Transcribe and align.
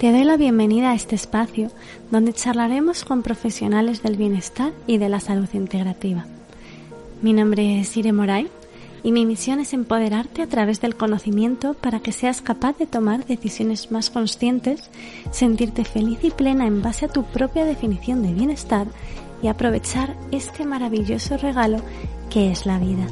Te 0.00 0.12
doy 0.12 0.24
la 0.24 0.38
bienvenida 0.38 0.92
a 0.92 0.94
este 0.94 1.14
espacio 1.14 1.68
donde 2.10 2.32
charlaremos 2.32 3.04
con 3.04 3.22
profesionales 3.22 4.02
del 4.02 4.16
bienestar 4.16 4.72
y 4.86 4.96
de 4.96 5.10
la 5.10 5.20
salud 5.20 5.50
integrativa. 5.52 6.24
Mi 7.20 7.34
nombre 7.34 7.78
es 7.78 7.94
Ire 7.98 8.14
Moray 8.14 8.48
y 9.02 9.12
mi 9.12 9.26
misión 9.26 9.60
es 9.60 9.74
empoderarte 9.74 10.40
a 10.40 10.46
través 10.46 10.80
del 10.80 10.96
conocimiento 10.96 11.74
para 11.74 12.00
que 12.00 12.12
seas 12.12 12.40
capaz 12.40 12.78
de 12.78 12.86
tomar 12.86 13.26
decisiones 13.26 13.92
más 13.92 14.08
conscientes, 14.08 14.88
sentirte 15.32 15.84
feliz 15.84 16.20
y 16.22 16.30
plena 16.30 16.66
en 16.66 16.80
base 16.80 17.04
a 17.04 17.12
tu 17.12 17.24
propia 17.24 17.66
definición 17.66 18.22
de 18.22 18.32
bienestar 18.32 18.86
y 19.42 19.48
aprovechar 19.48 20.16
este 20.30 20.64
maravilloso 20.64 21.36
regalo 21.36 21.82
que 22.30 22.50
es 22.50 22.64
la 22.64 22.78
vida. 22.78 23.06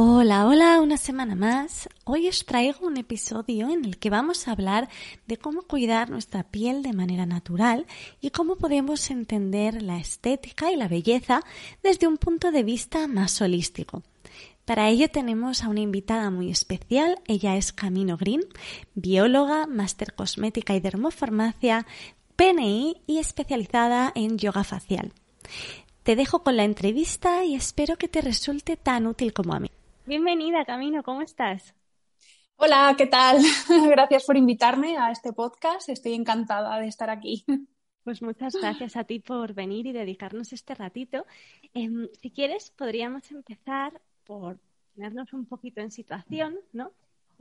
Hola, 0.00 0.46
hola, 0.46 0.80
una 0.80 0.96
semana 0.96 1.34
más. 1.34 1.88
Hoy 2.04 2.28
os 2.28 2.46
traigo 2.46 2.86
un 2.86 2.98
episodio 2.98 3.68
en 3.68 3.84
el 3.84 3.98
que 3.98 4.10
vamos 4.10 4.46
a 4.46 4.52
hablar 4.52 4.88
de 5.26 5.38
cómo 5.38 5.62
cuidar 5.62 6.08
nuestra 6.08 6.44
piel 6.44 6.84
de 6.84 6.92
manera 6.92 7.26
natural 7.26 7.84
y 8.20 8.30
cómo 8.30 8.54
podemos 8.54 9.10
entender 9.10 9.82
la 9.82 9.98
estética 9.98 10.70
y 10.70 10.76
la 10.76 10.86
belleza 10.86 11.42
desde 11.82 12.06
un 12.06 12.16
punto 12.16 12.52
de 12.52 12.62
vista 12.62 13.08
más 13.08 13.42
holístico. 13.42 14.04
Para 14.64 14.88
ello 14.88 15.10
tenemos 15.10 15.64
a 15.64 15.68
una 15.68 15.80
invitada 15.80 16.30
muy 16.30 16.48
especial. 16.48 17.20
Ella 17.26 17.56
es 17.56 17.72
Camino 17.72 18.16
Green, 18.16 18.42
bióloga, 18.94 19.66
máster 19.66 20.14
cosmética 20.14 20.76
y 20.76 20.80
dermofarmacia, 20.80 21.88
PNI 22.36 23.02
y 23.08 23.18
especializada 23.18 24.12
en 24.14 24.38
yoga 24.38 24.62
facial. 24.62 25.12
Te 26.04 26.14
dejo 26.14 26.44
con 26.44 26.56
la 26.56 26.62
entrevista 26.62 27.44
y 27.44 27.56
espero 27.56 27.96
que 27.96 28.06
te 28.06 28.20
resulte 28.20 28.76
tan 28.76 29.08
útil 29.08 29.32
como 29.32 29.54
a 29.54 29.58
mí. 29.58 29.72
Bienvenida, 30.08 30.64
Camino, 30.64 31.02
¿cómo 31.02 31.20
estás? 31.20 31.74
Hola, 32.56 32.94
¿qué 32.96 33.06
tal? 33.06 33.42
Gracias 33.90 34.24
por 34.24 34.38
invitarme 34.38 34.96
a 34.96 35.10
este 35.10 35.34
podcast. 35.34 35.90
Estoy 35.90 36.14
encantada 36.14 36.80
de 36.80 36.86
estar 36.86 37.10
aquí. 37.10 37.44
Pues 38.04 38.22
muchas 38.22 38.54
gracias 38.54 38.96
a 38.96 39.04
ti 39.04 39.18
por 39.18 39.52
venir 39.52 39.84
y 39.84 39.92
dedicarnos 39.92 40.54
este 40.54 40.74
ratito. 40.74 41.26
Em, 41.74 42.08
si 42.22 42.30
quieres, 42.30 42.70
podríamos 42.70 43.30
empezar 43.30 44.00
por 44.24 44.58
ponernos 44.94 45.30
un 45.34 45.44
poquito 45.44 45.82
en 45.82 45.90
situación, 45.90 46.56
¿no? 46.72 46.92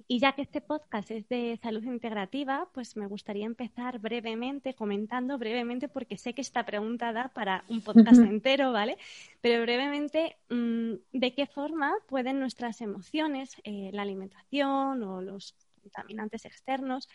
Y 0.05 0.19
ya 0.19 0.33
que 0.33 0.43
este 0.43 0.61
podcast 0.61 1.09
es 1.11 1.27
de 1.27 1.59
salud 1.61 1.83
integrativa, 1.83 2.69
pues 2.73 2.95
me 2.95 3.07
gustaría 3.07 3.45
empezar 3.45 3.99
brevemente, 3.99 4.75
comentando 4.75 5.37
brevemente, 5.37 5.89
porque 5.89 6.17
sé 6.17 6.33
que 6.33 6.41
está 6.41 6.65
preguntada 6.65 7.29
para 7.29 7.63
un 7.67 7.81
podcast 7.81 8.19
entero, 8.19 8.71
¿vale? 8.71 8.97
Pero 9.41 9.61
brevemente, 9.63 10.37
mm, 10.49 10.93
¿de 11.13 11.33
qué 11.33 11.47
forma 11.47 11.93
pueden 12.07 12.39
nuestras 12.39 12.81
emociones, 12.81 13.55
eh, 13.63 13.89
la 13.91 14.03
alimentación 14.03 15.01
o 15.03 15.21
los 15.21 15.55
contaminantes 15.81 16.45
externos, 16.45 17.09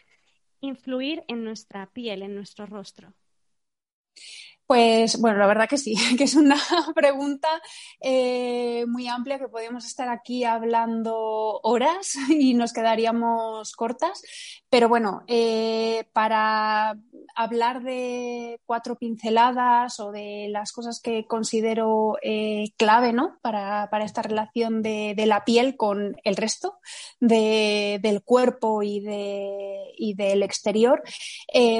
influir 0.60 1.24
en 1.28 1.44
nuestra 1.44 1.86
piel, 1.86 2.22
en 2.22 2.34
nuestro 2.34 2.66
rostro? 2.66 3.14
Pues 4.66 5.20
bueno, 5.20 5.38
la 5.38 5.46
verdad 5.46 5.68
que 5.68 5.76
sí, 5.76 5.94
que 6.16 6.24
es 6.24 6.34
una 6.34 6.56
pregunta 6.94 7.48
eh, 8.00 8.84
muy 8.86 9.08
amplia 9.08 9.38
que 9.38 9.48
podríamos 9.48 9.84
estar 9.84 10.08
aquí 10.08 10.44
hablando 10.44 11.60
horas 11.62 12.14
y 12.30 12.54
nos 12.54 12.72
quedaríamos 12.72 13.72
cortas. 13.72 14.22
Pero 14.70 14.88
bueno, 14.88 15.24
eh, 15.26 16.04
para 16.12 16.96
hablar 17.34 17.82
de 17.82 18.60
cuatro 18.64 18.96
pinceladas 18.96 20.00
o 20.00 20.12
de 20.12 20.48
las 20.50 20.72
cosas 20.72 21.00
que 21.00 21.26
considero 21.26 22.16
eh, 22.22 22.70
clave 22.76 23.12
¿no? 23.12 23.38
para, 23.42 23.88
esta 24.02 24.22
relación 24.22 24.82
de, 24.82 25.14
la 25.26 25.44
piel 25.44 25.76
con 25.76 26.16
el 26.24 26.36
resto 26.36 26.78
del 27.20 28.22
cuerpo 28.24 28.82
y, 28.82 29.00
de, 29.00 29.92
y 29.96 30.14
del 30.14 30.42
exterior, 30.42 31.02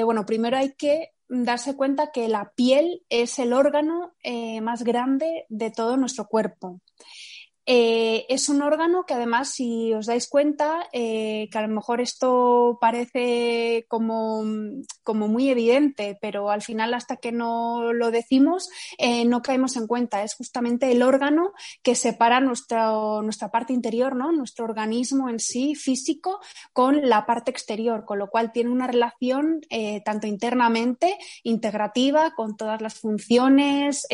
bueno, 0.05 0.25
primero 0.25 0.57
hay 0.57 0.73
que 0.75 1.09
darse 1.41 1.75
cuenta 1.75 2.11
que 2.11 2.27
la 2.27 2.53
piel 2.55 3.03
es 3.09 3.39
el 3.39 3.53
órgano 3.53 4.13
eh, 4.23 4.61
más 4.61 4.83
grande 4.83 5.45
de 5.49 5.71
todo 5.71 5.97
nuestro 5.97 6.27
cuerpo. 6.27 6.79
Eh, 7.65 8.25
es 8.27 8.49
un 8.49 8.61
órgano 8.61 9.05
que 9.05 9.13
además, 9.13 9.49
si 9.51 9.93
os 9.93 10.07
dais 10.07 10.27
cuenta, 10.27 10.89
eh, 10.91 11.47
que 11.49 11.57
a 11.57 11.61
lo 11.61 11.69
mejor 11.69 12.01
esto 12.01 12.77
parece 12.81 13.85
como, 13.87 14.43
como, 15.03 15.29
muy 15.29 15.49
evidente, 15.49 16.17
pero 16.21 16.49
al 16.49 16.61
final 16.61 16.93
hasta 16.93 17.15
que 17.17 17.31
no 17.31 17.93
lo 17.93 18.11
decimos 18.11 18.69
eh, 18.97 19.23
no 19.25 19.41
caemos 19.41 19.77
en 19.77 19.87
cuenta. 19.87 20.23
Es 20.23 20.35
justamente 20.35 20.91
el 20.91 21.03
órgano 21.03 21.53
que 21.81 21.95
separa 21.95 22.41
nuestra, 22.41 22.91
nuestra 23.21 23.49
parte 23.49 23.71
interior, 23.71 24.15
¿no? 24.15 24.31
nuestro 24.33 24.65
organismo 24.65 25.29
en 25.29 25.39
sí 25.39 25.75
físico 25.75 26.39
con 26.73 27.07
la 27.07 27.25
parte 27.25 27.51
exterior, 27.51 28.03
con 28.03 28.19
lo 28.19 28.29
cual 28.29 28.51
tiene 28.51 28.71
una 28.71 28.87
relación 28.87 29.61
tanto 30.03 30.27
internamente, 30.27 31.17
integrativa, 31.43 32.33
con 32.35 32.57
todas 32.57 32.81
las 32.81 32.95
funciones, 32.95 34.05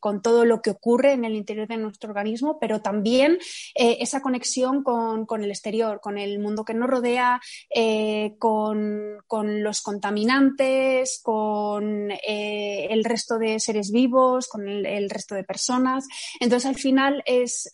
con 0.00 0.22
todo 0.22 0.44
lo 0.44 0.60
que 0.60 0.70
ocurre 0.70 1.12
en 1.12 1.24
el 1.24 1.34
interior 1.34 1.68
de 1.68 1.76
nuestro 1.76 2.10
organismo 2.10 2.58
pero 2.64 2.80
también 2.80 3.36
eh, 3.74 3.98
esa 4.00 4.22
conexión 4.22 4.82
con, 4.82 5.44
el 5.44 5.50
exterior, 5.50 6.00
con 6.00 6.16
el 6.16 6.38
mundo 6.38 6.64
que 6.64 6.72
nos 6.72 6.88
rodea, 6.88 7.38
eh, 7.68 8.36
con, 8.38 9.18
los 9.62 9.82
contaminantes, 9.82 11.20
con 11.22 12.10
eh, 12.10 12.86
el 12.88 13.04
resto 13.04 13.38
de 13.38 13.60
seres 13.60 13.90
vivos, 13.90 14.48
con 14.48 14.66
el, 14.66 15.10
resto 15.10 15.34
de 15.34 15.44
personas. 15.44 16.06
Entonces, 16.40 16.66
al 16.66 16.76
final 16.76 17.22
es 17.26 17.68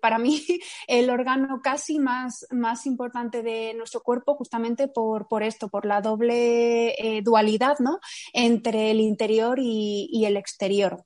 para 0.00 0.18
mí 0.18 0.42
el 0.88 1.08
órgano 1.08 1.60
casi 1.62 2.00
más, 2.00 2.48
más 2.50 2.84
importante 2.86 3.44
de 3.44 3.74
nuestro 3.74 4.00
cuerpo 4.00 4.34
justamente 4.34 4.88
por, 4.88 5.28
por 5.28 5.44
esto, 5.44 5.68
por 5.68 5.86
la 5.86 6.00
doble 6.00 7.22
dualidad 7.22 7.78
¿no? 7.78 8.00
entre 8.32 8.90
el 8.90 8.98
interior 8.98 9.60
y 9.60 10.24
el 10.24 10.36
exterior. 10.36 11.04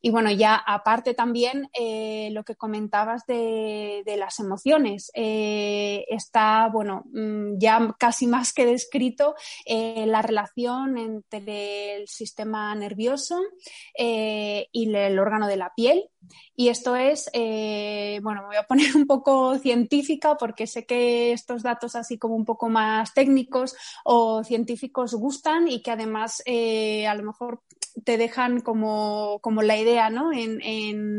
Y 0.00 0.10
bueno, 0.10 0.30
ya 0.30 0.56
aparte 0.56 1.14
también 1.14 1.68
eh, 1.72 2.30
lo 2.32 2.44
que 2.44 2.56
comentabas 2.56 3.26
de, 3.26 4.02
las 4.18 4.40
emociones, 4.40 5.10
eh, 5.14 6.04
está, 6.08 6.68
bueno, 6.68 7.04
mm, 7.12 7.58
ya 7.58 7.94
casi 7.98 8.26
más 8.26 8.52
que 8.52 8.66
descrito 8.66 9.34
eh, 9.64 10.04
la 10.06 10.22
relación 10.22 10.98
entre 10.98 11.96
el 11.96 12.08
sistema 12.08 12.74
nervioso 12.74 13.40
y 13.96 14.94
el 14.94 15.18
órgano 15.18 15.46
de 15.46 15.56
la 15.56 15.72
piel. 15.74 16.04
Y 16.54 16.68
esto 16.68 16.94
es, 16.94 17.30
bueno, 18.22 18.42
me 18.42 18.46
voy 18.48 18.56
a 18.56 18.66
poner 18.66 18.94
un 18.96 19.06
poco 19.06 19.58
científica 19.58 20.36
porque 20.36 20.66
sé 20.66 20.84
que 20.86 21.32
estos 21.32 21.62
datos 21.62 21.96
así 21.96 22.18
como 22.18 22.34
un 22.34 22.44
poco 22.44 22.68
más 22.68 23.14
técnicos 23.14 23.74
o 24.04 24.44
científicos 24.44 25.14
gustan 25.14 25.68
y 25.68 25.82
que 25.82 25.90
además 25.90 26.42
a 26.46 27.14
lo 27.14 27.22
mejor 27.24 27.62
te 28.04 28.16
dejan 28.16 28.60
como, 28.60 29.40
la 29.62 29.76
idea 29.76 30.10
¿no? 30.10 30.32
en, 30.32 30.60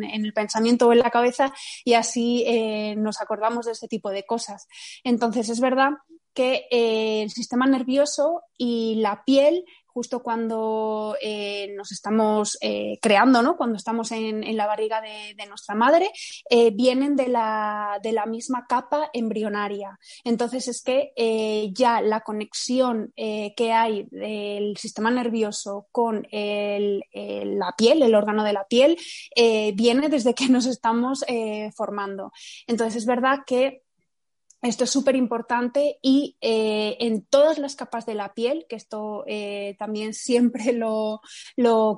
el 0.03 0.33
pensamiento 0.33 0.87
o 0.87 0.93
en 0.93 0.99
la 0.99 1.11
cabeza 1.11 1.53
y 1.83 1.93
así 1.93 2.43
eh, 2.47 2.95
nos 2.97 3.21
acordamos 3.21 3.65
de 3.65 3.73
ese 3.73 3.87
tipo 3.87 4.09
de 4.09 4.25
cosas. 4.25 4.67
Entonces 5.03 5.49
es 5.49 5.59
verdad 5.59 5.91
que 6.33 6.65
eh, 6.71 7.23
el 7.23 7.29
sistema 7.29 7.67
nervioso 7.67 8.41
y 8.57 8.95
la 8.95 9.23
piel 9.23 9.65
justo 9.93 10.23
cuando 10.23 11.15
eh, 11.21 11.73
nos 11.75 11.91
estamos 11.91 12.57
eh, 12.61 12.97
creando, 13.01 13.41
¿no? 13.41 13.55
cuando 13.55 13.77
estamos 13.77 14.11
en, 14.11 14.43
la 14.57 14.65
barriga 14.65 15.01
de, 15.01 15.45
nuestra 15.47 15.75
madre, 15.75 16.09
eh, 16.49 16.71
vienen 16.71 17.15
de 17.15 17.27
la, 17.27 17.99
misma 18.27 18.65
capa 18.67 19.09
embrionaria. 19.13 19.99
Entonces 20.23 20.67
es 20.67 20.81
que 20.81 21.11
ya 21.73 22.01
la 22.01 22.21
conexión 22.21 23.13
que 23.15 23.71
hay 23.73 24.07
del 24.09 24.77
sistema 24.77 25.11
nervioso 25.11 25.87
con 25.91 26.25
la 26.31 27.75
piel, 27.77 28.01
el 28.01 28.15
órgano 28.15 28.43
de 28.43 28.53
la 28.53 28.65
piel, 28.65 28.97
viene 29.75 30.09
desde 30.09 30.33
que 30.33 30.47
nos 30.47 30.65
estamos 30.65 31.25
formando. 31.75 32.31
Entonces 32.65 32.95
es 32.95 33.05
verdad 33.05 33.39
que 33.45 33.82
Esto 34.63 34.85
es 34.85 34.91
súper 34.91 35.17
importante 35.17 35.99
y 36.01 36.37
eh, 36.39 36.95
en 37.01 37.25
todas 37.25 37.59
las 37.59 37.75
capas 37.75 38.05
de 38.05 38.15
la 38.15 38.33
piel, 38.33 38.65
que 38.69 38.77
esto 38.77 39.25
eh, 39.27 39.75
también 39.77 40.13
siempre 40.13 40.71
lo, 40.71 41.19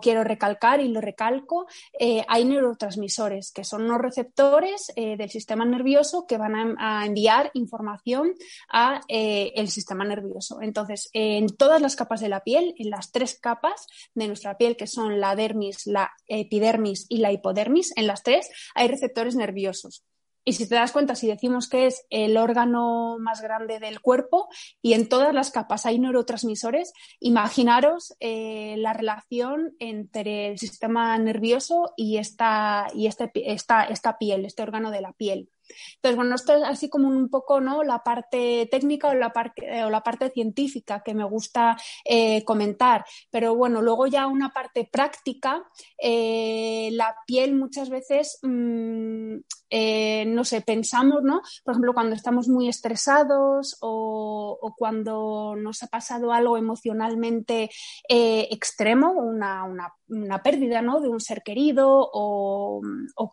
quiero 0.01 0.23
recalcar 0.23 0.81
y 0.81 0.87
lo 0.87 0.99
recalco, 0.99 1.67
eh, 1.99 2.25
hay 2.27 2.43
neurotransmisores, 2.43 3.51
que 3.51 3.63
son 3.63 3.83
unos 3.83 4.01
receptores 4.01 4.91
del 4.95 5.29
sistema 5.29 5.63
nervioso 5.63 6.25
que 6.27 6.37
van 6.37 6.75
a, 6.79 7.05
enviar 7.05 7.51
información 7.53 8.33
al 8.69 9.01
el 9.07 9.67
sistema 9.69 10.03
nervioso. 10.03 10.59
Entonces, 10.61 11.09
en 11.13 11.47
todas 11.47 11.81
las 11.81 11.95
capas 11.95 12.21
de 12.21 12.29
la 12.29 12.43
piel, 12.43 12.73
en 12.77 12.89
las 12.89 13.11
tres 13.11 13.37
capas 13.39 13.85
de 14.15 14.27
nuestra 14.27 14.57
piel, 14.57 14.75
que 14.75 14.87
son 14.87 15.19
la 15.19 15.35
dermis, 15.35 15.85
la 15.85 16.11
epidermis 16.27 17.05
y 17.09 17.17
la 17.17 17.31
hipodermis, 17.31 17.91
en 17.95 18.07
las 18.07 18.23
tres 18.23 18.49
hay 18.73 18.87
receptores 18.87 19.35
nerviosos. 19.35 20.03
Y 20.45 20.53
si 20.53 20.69
te 20.69 20.75
das 20.75 20.91
cuenta, 20.91 21.15
si 21.15 21.27
decimos 21.27 21.67
que 21.67 21.87
es 21.87 22.05
el 22.11 22.37
órgano 22.37 23.17
más 23.19 23.41
grande 23.41 23.79
del 23.79 23.99
cuerpo 23.99 24.47
y 24.79 24.93
en 24.93 25.09
todas 25.09 25.33
las 25.33 25.49
capas 25.49 25.87
hay 25.87 25.97
neurotransmisores, 25.97 26.93
imaginaros 27.19 28.15
eh, 28.19 28.75
la 28.77 28.93
relación 28.93 29.75
entre 29.79 30.49
el 30.49 30.59
sistema 30.59 31.17
nervioso 31.17 31.93
y, 31.97 32.17
esta, 32.17 32.87
y 32.93 33.07
este, 33.07 33.31
esta, 33.33 33.85
esta 33.85 34.19
piel, 34.19 34.45
este 34.45 34.61
órgano 34.61 34.91
de 34.91 35.01
la 35.01 35.13
piel. 35.13 35.49
Entonces, 35.95 36.15
bueno, 36.15 36.35
esto 36.35 36.55
es 36.55 36.63
así 36.63 36.89
como 36.89 37.07
un 37.07 37.29
poco 37.29 37.61
¿no? 37.61 37.83
la 37.83 38.03
parte 38.03 38.67
técnica 38.71 39.09
o 39.09 39.13
la, 39.13 39.31
parte, 39.31 39.83
o 39.83 39.89
la 39.89 40.01
parte 40.01 40.29
científica 40.29 41.01
que 41.03 41.13
me 41.13 41.23
gusta 41.23 41.77
eh, 42.03 42.43
comentar. 42.43 43.05
Pero 43.29 43.55
bueno, 43.55 43.81
luego 43.81 44.07
ya 44.07 44.27
una 44.27 44.53
parte 44.53 44.87
práctica, 44.91 45.63
eh, 45.97 46.89
la 46.93 47.15
piel 47.25 47.55
muchas 47.55 47.89
veces, 47.89 48.39
mm, 48.41 49.37
eh, 49.69 50.25
no 50.27 50.43
sé, 50.43 50.61
pensamos, 50.61 51.23
¿no? 51.23 51.41
Por 51.63 51.73
ejemplo, 51.73 51.93
cuando 51.93 52.15
estamos 52.15 52.47
muy 52.47 52.69
estresados 52.69 53.77
o, 53.81 54.73
cuando 54.77 55.55
nos 55.55 55.83
ha 55.83 55.87
pasado 55.87 56.31
algo 56.31 56.57
emocionalmente 56.57 57.69
extremo, 58.07 59.11
una, 59.11 59.63
una 59.63 59.93
una 60.07 60.41
pérdida 60.43 60.81
¿no? 60.81 61.01
de 61.01 61.09
un 61.09 61.19
ser 61.19 61.41
querido 61.43 61.87
o, 61.89 62.81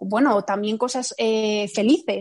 bueno, 0.00 0.42
también 0.42 0.78
cosas 0.78 1.14
eh, 1.18 1.68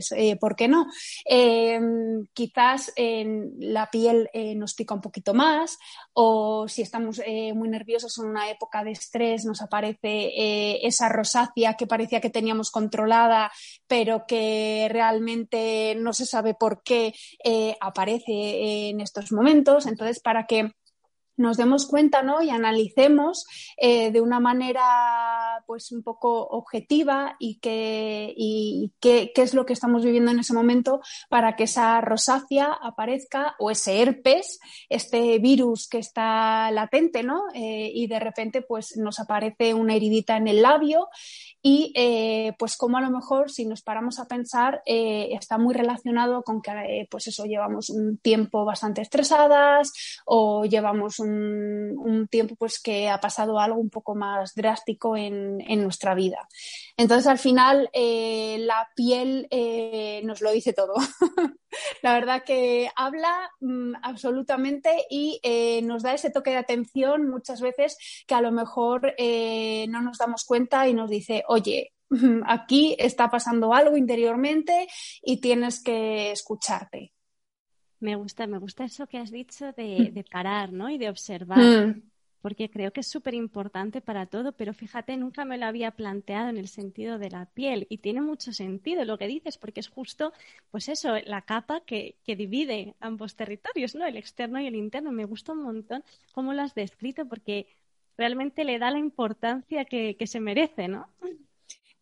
felices, 0.09 0.17
eh, 0.17 0.37
¿por 0.37 0.55
qué 0.55 0.67
no? 0.67 0.87
Em, 1.25 2.25
quizás 2.33 2.91
en 2.95 3.53
la 3.59 3.89
piel 3.89 4.29
eh, 4.33 4.55
nos 4.55 4.73
pica 4.73 4.93
un 4.93 5.01
poquito 5.01 5.33
más 5.33 5.77
o 6.13 6.67
si 6.67 6.81
estamos 6.81 7.21
muy 7.55 7.69
nerviosos 7.69 8.17
en 8.17 8.25
una 8.25 8.49
época 8.49 8.83
de 8.83 8.91
estrés 8.91 9.45
nos 9.45 9.61
aparece 9.61 10.31
esa 10.85 11.09
rosácea 11.09 11.75
que 11.75 11.87
parecía 11.87 12.21
que 12.21 12.29
teníamos 12.29 12.71
controlada 12.71 13.51
pero 13.87 14.25
que 14.27 14.87
realmente 14.89 15.95
no 15.95 16.13
se 16.13 16.25
sabe 16.25 16.53
por 16.53 16.83
qué 16.83 17.13
aparece 17.79 18.89
en 18.89 19.01
estos 19.01 19.31
momentos. 19.31 19.85
Entonces, 19.85 20.19
para 20.19 20.45
que 20.45 20.71
nos 21.37 21.57
demos 21.57 21.87
cuenta 21.87 22.21
¿no? 22.23 22.41
y 22.41 22.49
analicemos 22.49 23.45
eh, 23.77 24.11
de 24.11 24.21
una 24.21 24.39
manera 24.39 25.63
pues 25.65 25.91
un 25.91 26.03
poco 26.03 26.47
objetiva 26.47 27.35
y, 27.39 27.59
que, 27.59 28.91
qué, 28.99 29.31
es 29.35 29.53
lo 29.53 29.65
que 29.65 29.73
estamos 29.73 30.03
viviendo 30.03 30.31
en 30.31 30.39
ese 30.39 30.53
momento 30.53 31.01
para 31.29 31.55
que 31.55 31.63
esa 31.63 31.99
rosácea 32.01 32.77
aparezca 32.81 33.55
o 33.59 33.71
ese 33.71 34.01
herpes, 34.01 34.59
este 34.89 35.39
virus 35.39 35.87
que 35.87 35.99
está 35.99 36.69
latente 36.71 37.23
¿no? 37.23 37.43
Eh, 37.53 37.91
y 37.93 38.07
de 38.07 38.19
repente 38.19 38.61
pues 38.61 38.97
nos 38.97 39.19
aparece 39.19 39.73
una 39.73 39.95
heridita 39.95 40.37
en 40.37 40.47
el 40.47 40.61
labio 40.61 41.07
y 41.61 41.93
eh, 41.95 42.53
pues 42.57 42.75
como 42.75 42.97
a 42.97 43.01
lo 43.01 43.11
mejor 43.11 43.51
si 43.51 43.65
nos 43.65 43.81
paramos 43.81 44.19
a 44.19 44.27
pensar 44.27 44.81
está 44.85 45.57
muy 45.57 45.73
relacionado 45.73 46.43
con 46.43 46.61
que 46.61 47.07
pues 47.09 47.27
eso 47.27 47.45
llevamos 47.45 47.89
un 47.89 48.17
tiempo 48.17 48.65
bastante 48.65 49.01
estresadas 49.01 49.91
o 50.25 50.65
llevamos 50.65 51.19
un 51.21 52.27
tiempo 52.29 52.55
pues 52.55 52.81
que 52.81 53.09
ha 53.09 53.19
pasado 53.19 53.59
algo 53.59 53.79
un 53.79 53.89
poco 53.89 54.15
más 54.15 54.55
drástico 54.55 55.15
en, 55.15 55.57
nuestra 55.81 56.15
vida. 56.15 56.47
Entonces 56.97 57.27
al 57.27 57.39
final 57.39 57.89
eh, 57.93 58.57
la 58.59 58.89
piel 58.95 59.47
eh, 59.49 60.21
nos 60.23 60.41
lo 60.41 60.51
dice 60.51 60.73
todo. 60.73 60.93
la 62.01 62.13
verdad 62.13 62.43
que 62.43 62.89
habla 62.95 63.51
mm, 63.59 63.93
absolutamente 64.03 65.05
y 65.09 65.39
eh, 65.43 65.81
nos 65.83 66.03
da 66.03 66.13
ese 66.13 66.31
toque 66.31 66.51
de 66.51 66.57
atención 66.57 67.29
muchas 67.29 67.61
veces 67.61 67.97
que 68.27 68.35
a 68.35 68.41
lo 68.41 68.51
mejor 68.51 69.15
no 69.87 70.01
nos 70.01 70.17
damos 70.17 70.43
cuenta 70.45 70.87
y 70.87 70.93
nos 70.93 71.09
dice, 71.09 71.43
oye, 71.47 71.93
aquí 72.45 72.95
está 72.99 73.29
pasando 73.29 73.73
algo 73.73 73.97
interiormente 73.97 74.87
y 75.21 75.39
tienes 75.39 75.81
que 75.81 76.31
escucharte. 76.31 77.13
Me 78.01 78.15
gusta, 78.15 78.47
me 78.47 78.57
gusta 78.57 78.83
eso 78.83 79.05
que 79.07 79.19
has 79.19 79.31
dicho 79.31 79.71
de, 79.73 80.11
mm. 80.13 80.31
parar, 80.31 80.73
¿no? 80.73 80.89
Y 80.89 80.97
de 80.97 81.09
observar. 81.09 81.59
Mm. 81.59 82.01
Porque 82.41 82.71
creo 82.71 82.91
que 82.91 83.01
es 83.01 83.07
súper 83.07 83.35
importante 83.35 84.01
para 84.01 84.25
todo, 84.25 84.53
pero 84.53 84.73
fíjate, 84.73 85.15
nunca 85.15 85.45
me 85.45 85.59
lo 85.59 85.67
había 85.67 85.91
planteado 85.91 86.49
en 86.49 86.57
el 86.57 86.67
sentido 86.67 87.19
de 87.19 87.29
la 87.29 87.45
piel. 87.45 87.85
Y 87.87 87.99
tiene 87.99 88.21
mucho 88.21 88.51
sentido 88.51 89.05
lo 89.05 89.19
que 89.19 89.27
dices, 89.27 89.59
porque 89.59 89.79
es 89.79 89.87
justo, 89.87 90.33
pues 90.71 90.89
eso, 90.89 91.15
la 91.25 91.43
capa 91.43 91.81
que, 91.81 92.15
divide 92.25 92.95
ambos 92.99 93.35
territorios, 93.35 93.93
¿no? 93.93 94.07
El 94.07 94.17
externo 94.17 94.59
y 94.59 94.65
el 94.65 94.75
interno. 94.75 95.11
Me 95.11 95.25
gusta 95.25 95.51
un 95.51 95.61
montón 95.61 96.03
cómo 96.33 96.53
lo 96.53 96.63
has 96.63 96.73
descrito, 96.73 97.27
porque 97.27 97.67
realmente 98.17 98.63
le 98.63 98.79
da 98.79 98.89
la 98.89 98.97
importancia 98.97 99.85
que, 99.85 100.15
que 100.17 100.25
se 100.25 100.39
merece, 100.39 100.87
¿no? 100.87 101.07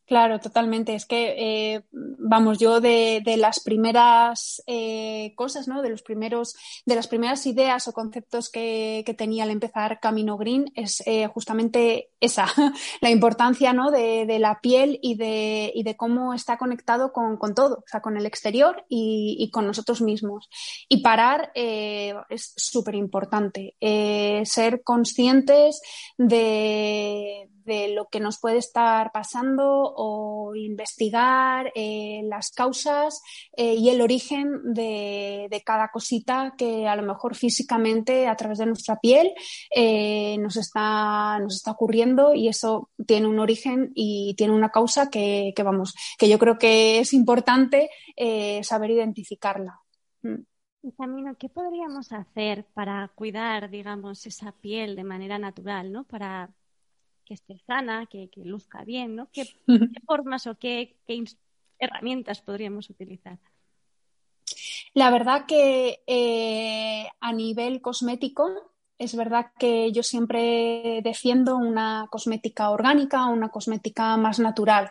Claro, 0.09 0.39
totalmente. 0.39 0.95
Es 0.95 1.05
que, 1.05 1.35
eh, 1.37 1.83
vamos, 1.91 2.57
yo 2.57 2.81
de, 2.81 3.21
las 3.37 3.59
primeras 3.59 4.59
eh, 4.65 5.33
cosas, 5.35 5.67
¿no? 5.67 5.83
De 5.83 5.91
los 5.91 6.01
primeros, 6.01 6.55
de 6.87 6.95
las 6.95 7.07
primeras 7.07 7.45
ideas 7.45 7.87
o 7.87 7.93
conceptos 7.93 8.49
que, 8.49 9.05
tenía 9.19 9.43
al 9.43 9.51
empezar 9.51 9.99
Camino 9.99 10.35
Green 10.35 10.71
es 10.73 11.03
eh, 11.05 11.27
justamente 11.27 12.09
esa, 12.19 12.47
la 13.01 13.11
importancia, 13.11 13.71
¿no? 13.71 13.91
De, 13.91 14.39
la 14.39 14.59
piel 14.61 14.97
y 15.03 15.13
de, 15.13 15.71
y 15.75 15.83
de 15.83 15.95
cómo 15.95 16.33
está 16.33 16.57
conectado 16.57 17.13
con, 17.13 17.37
todo, 17.53 17.75
o 17.75 17.83
sea, 17.85 18.01
con 18.01 18.17
el 18.17 18.25
exterior 18.25 18.85
y, 18.89 19.37
y 19.37 19.51
con 19.51 19.67
nosotros 19.67 20.01
mismos. 20.01 20.49
Y 20.87 21.03
parar 21.03 21.51
es 21.53 22.53
súper 22.55 22.95
importante. 22.95 23.75
ser 23.79 24.81
conscientes 24.81 25.81
de 26.17 27.47
de 27.69 27.93
lo 27.93 28.07
que 28.07 28.19
nos 28.19 28.39
puede 28.39 28.57
estar 28.57 29.11
pasando 29.11 29.63
o 29.95 30.55
investigar 30.55 31.71
eh, 31.75 32.21
las 32.25 32.49
causas 32.49 33.21
eh, 33.55 33.75
y 33.75 33.89
el 33.89 34.01
origen 34.01 34.73
de, 34.73 35.47
cada 35.63 35.89
cosita 35.89 36.55
que 36.57 36.87
a 36.87 36.95
lo 36.95 37.03
mejor 37.03 37.35
físicamente 37.35 38.27
a 38.27 38.35
través 38.35 38.57
de 38.57 38.65
nuestra 38.65 38.99
piel 38.99 39.33
eh, 39.69 40.37
nos, 40.39 40.57
está, 40.57 41.37
nos 41.39 41.57
está 41.57 41.71
ocurriendo 41.71 42.33
y 42.33 42.47
eso 42.47 42.89
tiene 43.05 43.27
un 43.27 43.39
origen 43.39 43.91
y 43.93 44.33
tiene 44.35 44.53
una 44.53 44.69
causa 44.69 45.11
que, 45.11 45.53
vamos, 45.63 45.93
que 46.17 46.27
yo 46.27 46.39
creo 46.39 46.57
que 46.57 46.99
es 46.99 47.13
importante 47.13 47.89
saber 48.63 48.91
identificarla. 48.91 49.79
Mm. 50.23 50.41
Camino, 50.97 51.35
¿qué 51.37 51.49
podríamos 51.49 52.13
hacer 52.13 52.65
para 52.73 53.09
cuidar, 53.09 53.69
digamos, 53.69 54.25
esa 54.25 54.53
piel 54.53 54.95
de 54.95 55.03
manera 55.03 55.37
natural, 55.37 55.91
¿no? 55.91 56.05
Para 56.05 56.49
que 57.29 57.35
esté 57.35 57.59
sana, 57.67 58.07
que, 58.07 58.29
luzca 58.43 58.83
bien, 58.83 59.15
¿no? 59.15 59.29
¿Qué, 59.31 59.47
formas 60.07 60.47
o 60.47 60.55
qué, 60.55 60.97
herramientas 61.77 62.41
podríamos 62.41 62.89
utilizar? 62.89 63.37
La 64.95 65.11
verdad 65.11 65.45
que 65.45 66.01
eh, 66.07 67.07
a 67.21 67.31
nivel 67.31 67.81
cosmético, 67.81 68.49
es 68.97 69.15
verdad 69.15 69.51
que 69.59 69.91
yo 69.91 70.01
siempre 70.01 71.01
defiendo 71.03 71.55
una 71.55 72.07
cosmética 72.09 72.71
orgánica, 72.71 73.27
una 73.27 73.49
cosmética 73.49 74.17
más 74.17 74.39
natural 74.39 74.89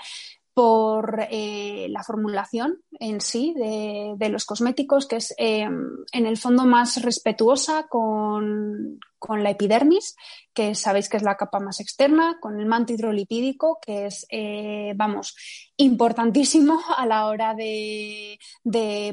por 0.55 1.27
eh, 1.31 1.89
la 1.91 2.05
formulación 2.05 2.83
en 3.01 3.21
sí 3.21 3.53
de, 3.55 4.29
los 4.29 4.45
cosméticos, 4.45 5.09
que 5.09 5.17
es 5.17 5.35
eh, 5.39 5.63
en 5.63 6.27
el 6.27 6.37
fondo 6.37 6.65
más 6.65 7.03
respetuosa 7.03 7.89
con, 7.89 9.01
con 9.19 9.43
la 9.43 9.51
epidermis, 9.51 10.15
que 10.59 10.75
sabéis 10.75 11.09
que 11.09 11.17
es 11.17 11.23
la 11.23 11.37
capa 11.37 11.61
más 11.61 11.79
externa, 11.79 12.39
con 12.41 12.59
el 12.59 12.67
manto 12.67 12.93
hidrolipídico, 12.93 13.79
que 13.81 14.07
es, 14.07 14.27
eh, 14.29 14.93
vamos, 14.97 15.37
importantísimo 15.77 16.81
a 16.97 17.07
la 17.07 17.27
hora 17.27 17.55
de, 17.55 18.41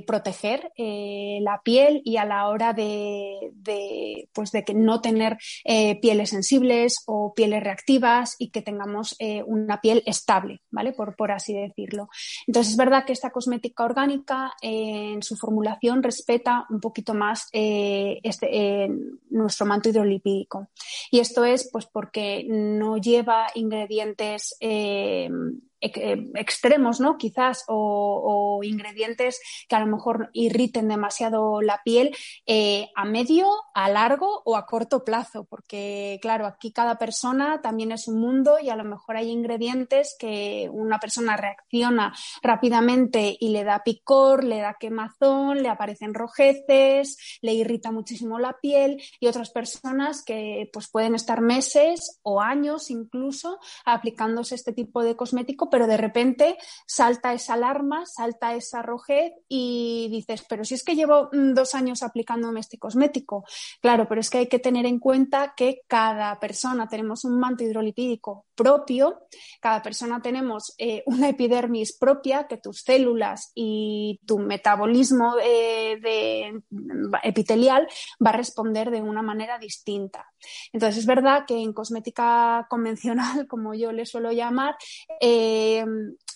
proteger 0.08 0.72
eh, 0.76 1.38
la 1.42 1.62
piel 1.64 2.02
y 2.04 2.18
a 2.18 2.26
la 2.26 2.48
hora 2.48 2.74
de, 2.74 3.52
pues 4.34 4.52
de 4.52 4.64
que 4.64 4.74
no 4.74 5.02
tener 5.02 5.38
eh, 5.64 6.00
pieles 6.00 6.32
sensibles 6.32 7.04
o 7.06 7.36
pieles 7.36 7.64
reactivas 7.64 8.36
y 8.40 8.50
que 8.50 8.64
tengamos 8.64 9.16
una 9.46 9.82
piel 9.82 10.02
estable, 10.08 10.62
¿vale? 10.72 10.94
Por, 10.94 11.16
por 11.16 11.32
así 11.32 11.54
decirlo. 11.54 12.10
Entonces 12.48 12.72
es 12.72 12.78
verdad 12.78 13.06
que 13.06 13.14
esta 13.14 13.30
cosmética 13.30 13.84
orgánica 13.84 14.54
en 14.64 15.22
su 15.22 15.36
formulación 15.36 16.02
respeta 16.02 16.66
un 16.72 16.80
poquito 16.80 17.14
más 17.14 17.50
este, 17.52 18.90
nuestro 19.30 19.68
manto 19.68 19.90
hidrolipídico. 19.90 19.95
Y 21.12 21.20
esto 21.20 21.46
es 21.46 21.70
pues 21.72 21.86
porque 21.86 22.46
no 22.48 22.98
lleva 22.98 23.48
ingredientes 23.56 24.56
eh, 24.60 25.30
extremos, 26.36 27.00
¿no? 27.00 27.18
Quizás, 27.18 27.64
o, 27.68 28.62
ingredientes 28.64 29.40
que 29.68 29.76
a 29.76 29.80
lo 29.80 29.88
mejor 29.88 30.30
irriten 30.34 30.88
demasiado 30.88 31.62
la 31.62 31.82
piel 31.84 32.16
eh, 32.46 32.90
a 32.96 33.06
medio, 33.06 33.50
a 33.74 33.90
largo 33.90 34.42
o 34.46 34.56
a 34.56 34.66
corto 34.66 35.04
plazo, 35.04 35.46
porque 35.46 36.20
claro, 36.22 36.46
aquí 36.46 36.72
cada 36.72 36.98
persona 36.98 37.62
también 37.62 37.92
es 37.92 38.08
un 38.08 38.20
mundo 38.20 38.58
y 38.62 38.70
a 38.70 38.76
lo 38.76 38.84
mejor 38.84 39.18
hay 39.18 39.30
ingredientes 39.30 40.16
que 40.18 40.70
una 40.72 41.00
persona 41.00 41.38
reacciona 41.38 42.14
rápidamente 42.42 43.36
y 43.40 43.50
le 43.50 43.64
da 43.64 43.84
picor, 43.84 44.44
le 44.44 44.60
da 44.60 44.78
quemazón, 44.80 45.62
le 45.62 45.70
aparecen 45.70 46.14
rojeces, 46.14 47.18
le 47.42 47.54
irrita 47.54 47.92
muchísimo 47.92 48.40
la 48.40 48.58
piel 48.62 49.02
y 49.20 49.28
otras 49.28 49.52
personas 49.52 50.24
que 50.24 50.70
pues 50.72 50.90
pueden 50.90 51.16
estar 51.16 51.42
meses 51.42 52.20
o 52.24 52.42
años 52.42 52.90
incluso 52.90 53.60
aplicándose 53.86 54.56
este 54.56 54.74
tipo 54.74 55.04
de 55.04 55.16
cosmético, 55.16 55.70
pero 55.76 55.88
de 55.88 55.98
repente 55.98 56.58
salta 56.88 57.34
esa 57.34 57.56
alarma, 57.56 58.06
salta 58.06 58.56
esa 58.56 58.82
rojez 58.82 59.34
y 59.50 60.08
dices, 60.10 60.46
pero 60.48 60.64
si 60.64 60.76
es 60.76 60.86
que 60.86 60.96
llevo 60.96 61.28
mm, 61.34 61.54
dos 61.54 61.76
años 61.76 62.02
aplicándome 62.02 62.62
este 62.62 62.78
cosmético. 62.78 63.44
Claro, 63.82 64.08
pero 64.08 64.22
es 64.22 64.30
que 64.30 64.38
hay 64.38 64.48
que 64.48 64.60
tener 64.60 64.86
en 64.86 65.00
cuenta 65.00 65.54
que 65.54 65.82
cada 65.86 66.40
persona 66.40 66.88
tenemos 66.88 67.26
un 67.26 67.38
manto 67.38 67.66
hidrolipídico 67.66 68.46
propio, 68.56 69.28
cada 69.60 69.82
persona 69.82 70.22
tenemos 70.22 70.74
eh, 70.78 71.04
una 71.08 71.28
epidermis 71.28 71.98
propia, 71.98 72.48
que 72.48 72.56
tus 72.56 72.80
células 72.80 73.52
y 73.54 74.22
tu 74.26 74.40
metabolismo 74.40 75.36
eh, 75.44 76.00
de, 76.02 76.62
epitelial 77.24 77.86
va 78.26 78.30
a 78.30 78.38
responder 78.38 78.92
de 78.92 79.02
una 79.02 79.22
manera 79.22 79.60
distinta. 79.60 80.32
Entonces, 80.72 81.00
es 81.00 81.06
verdad 81.06 81.44
que 81.46 81.62
en 81.62 81.74
cosmética 81.74 82.66
convencional, 82.70 83.46
como 83.50 83.74
yo 83.74 83.92
le 83.92 84.06
suelo 84.06 84.32
llamar, 84.32 84.78
eh, 85.20 85.55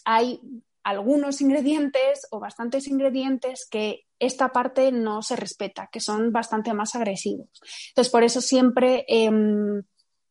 hay 0.05 0.41
algunos 0.83 1.41
ingredientes 1.41 2.27
o 2.31 2.39
bastantes 2.39 2.87
ingredientes 2.87 3.67
que 3.69 4.05
esta 4.17 4.51
parte 4.51 4.91
no 4.91 5.21
se 5.21 5.35
respeta, 5.35 5.89
que 5.91 5.99
son 5.99 6.31
bastante 6.31 6.73
más 6.73 6.95
agresivos. 6.95 7.49
Entonces, 7.89 8.11
por 8.11 8.23
eso 8.23 8.41
siempre 8.41 9.05
em, 9.07 9.83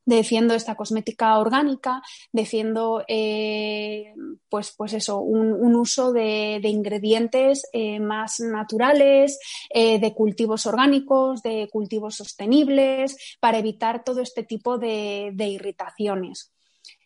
defiendo 0.04 0.54
esta 0.54 0.74
cosmética 0.74 1.38
orgánica, 1.38 2.02
defiendo 2.32 3.04
eh, 3.08 4.14
pues, 4.48 4.74
pues 4.76 4.94
eso, 4.94 5.20
un, 5.20 5.76
uso 5.76 6.12
de, 6.12 6.60
ingredientes 6.64 7.62
eh, 7.72 8.00
más 8.00 8.40
naturales, 8.40 9.38
eh, 9.70 9.98
de 10.00 10.14
cultivos 10.14 10.66
orgánicos, 10.66 11.42
de 11.42 11.68
cultivos 11.70 12.16
sostenibles, 12.16 13.16
para 13.38 13.58
evitar 13.58 14.02
todo 14.02 14.22
este 14.22 14.42
tipo 14.42 14.78
de 14.78 15.32
irritaciones. 15.38 16.52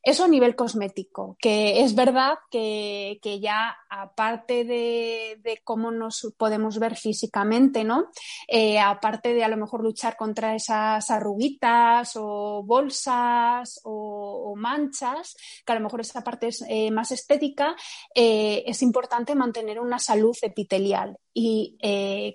Eso 0.05 0.25
a 0.25 0.29
nivel 0.29 0.57
cosmético, 0.57 1.37
que 1.41 1.85
es 1.85 1.95
verdad 1.95 2.35
que, 2.51 3.21
ya 3.41 3.77
aparte 3.89 4.65
de, 4.65 5.61
cómo 5.63 5.93
nos 5.93 6.35
podemos 6.37 6.81
ver 6.81 6.97
físicamente, 6.97 7.85
¿no? 7.85 8.11
Eh, 8.49 8.81
aparte 8.81 9.33
de 9.33 9.45
a 9.45 9.49
lo 9.49 9.57
mejor 9.57 9.85
luchar 9.85 10.17
contra 10.17 10.57
esas 10.57 11.09
arruguitas 11.09 12.17
o 12.17 12.65
bolsas 12.65 13.81
o, 13.85 14.55
manchas, 14.57 15.37
que 15.65 15.73
a 15.73 15.77
lo 15.77 15.83
mejor 15.83 16.01
esa 16.01 16.23
parte 16.23 16.49
es 16.49 16.65
eh, 16.69 16.91
más 16.91 17.13
estética, 17.13 17.75
eh, 18.15 18.65
es 18.67 18.83
importante 18.83 19.35
mantener 19.37 19.79
una 19.79 20.01
salud 20.01 20.37
epitelial. 20.43 21.17
Y 21.35 21.79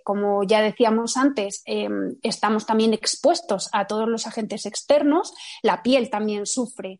como 0.04 0.44
ya 0.44 0.60
decíamos 0.60 1.18
antes, 1.18 1.62
em, 1.66 2.16
estamos 2.24 2.66
también 2.66 2.94
expuestos 2.96 3.70
a 3.72 3.86
todos 3.86 4.10
los 4.10 4.26
agentes 4.26 4.66
externos, 4.66 5.36
la 5.62 5.84
piel 5.84 6.10
también 6.10 6.48
sufre 6.48 7.00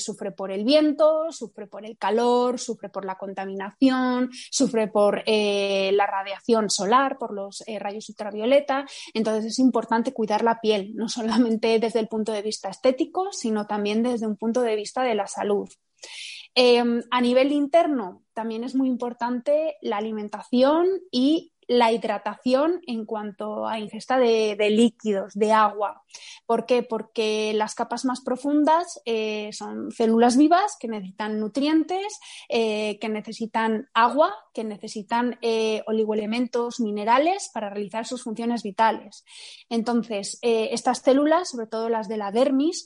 sufre 0.00 0.32
por 0.32 0.50
el 0.50 0.64
viento, 0.64 1.30
sufre 1.30 1.66
por 1.66 1.86
el 1.86 1.96
calor, 1.96 2.58
sufre 2.58 2.88
por 2.88 3.04
la 3.04 3.16
contaminación, 3.16 4.30
sufre 4.50 4.88
por 4.88 5.22
eh, 5.26 5.90
la 5.92 6.06
radiación 6.06 6.70
solar, 6.70 7.18
por 7.18 7.32
los 7.32 7.62
eh, 7.66 7.78
rayos 7.78 8.08
ultravioleta. 8.08 8.86
Entonces 9.14 9.52
es 9.52 9.58
importante 9.58 10.12
cuidar 10.12 10.42
la 10.42 10.60
piel, 10.60 10.92
no 10.94 11.08
solamente 11.08 11.78
desde 11.78 12.00
el 12.00 12.08
punto 12.08 12.32
de 12.32 12.42
vista 12.42 12.68
estético, 12.68 13.32
sino 13.32 13.66
también 13.66 14.02
desde 14.02 14.26
un 14.26 14.36
punto 14.36 14.62
de 14.62 14.76
vista 14.76 15.02
de 15.02 15.14
la 15.14 15.26
salud. 15.26 15.68
Em, 16.54 17.02
a 17.10 17.20
nivel 17.20 17.52
interno, 17.52 18.24
también 18.34 18.64
es 18.64 18.74
muy 18.74 18.88
importante 18.88 19.76
la 19.82 19.98
alimentación 19.98 20.88
y 21.10 21.52
la 21.70 21.92
hidratación 21.92 22.80
en 22.88 23.04
cuanto 23.04 23.68
a 23.68 23.78
ingesta 23.78 24.18
de, 24.18 24.56
líquidos, 24.70 25.34
de 25.34 25.52
agua. 25.52 26.02
¿Por 26.44 26.66
qué? 26.66 26.82
Porque 26.82 27.52
las 27.54 27.76
capas 27.76 28.04
más 28.04 28.22
profundas 28.22 29.00
eh, 29.04 29.50
son 29.52 29.92
células 29.92 30.36
vivas 30.36 30.76
que 30.80 30.88
necesitan 30.88 31.38
nutrientes, 31.38 32.18
eh, 32.48 32.98
que 32.98 33.08
necesitan 33.08 33.88
agua, 33.94 34.34
que 34.52 34.64
necesitan 34.64 35.38
eh, 35.42 35.84
oligoelementos 35.86 36.80
minerales 36.80 37.48
para 37.54 37.70
realizar 37.70 38.04
sus 38.04 38.24
funciones 38.24 38.64
vitales. 38.64 39.24
Entonces, 39.68 40.40
estas 40.42 40.98
células, 40.98 41.50
sobre 41.50 41.68
todo 41.68 41.88
las 41.88 42.08
de 42.08 42.16
la 42.16 42.32
dermis, 42.32 42.84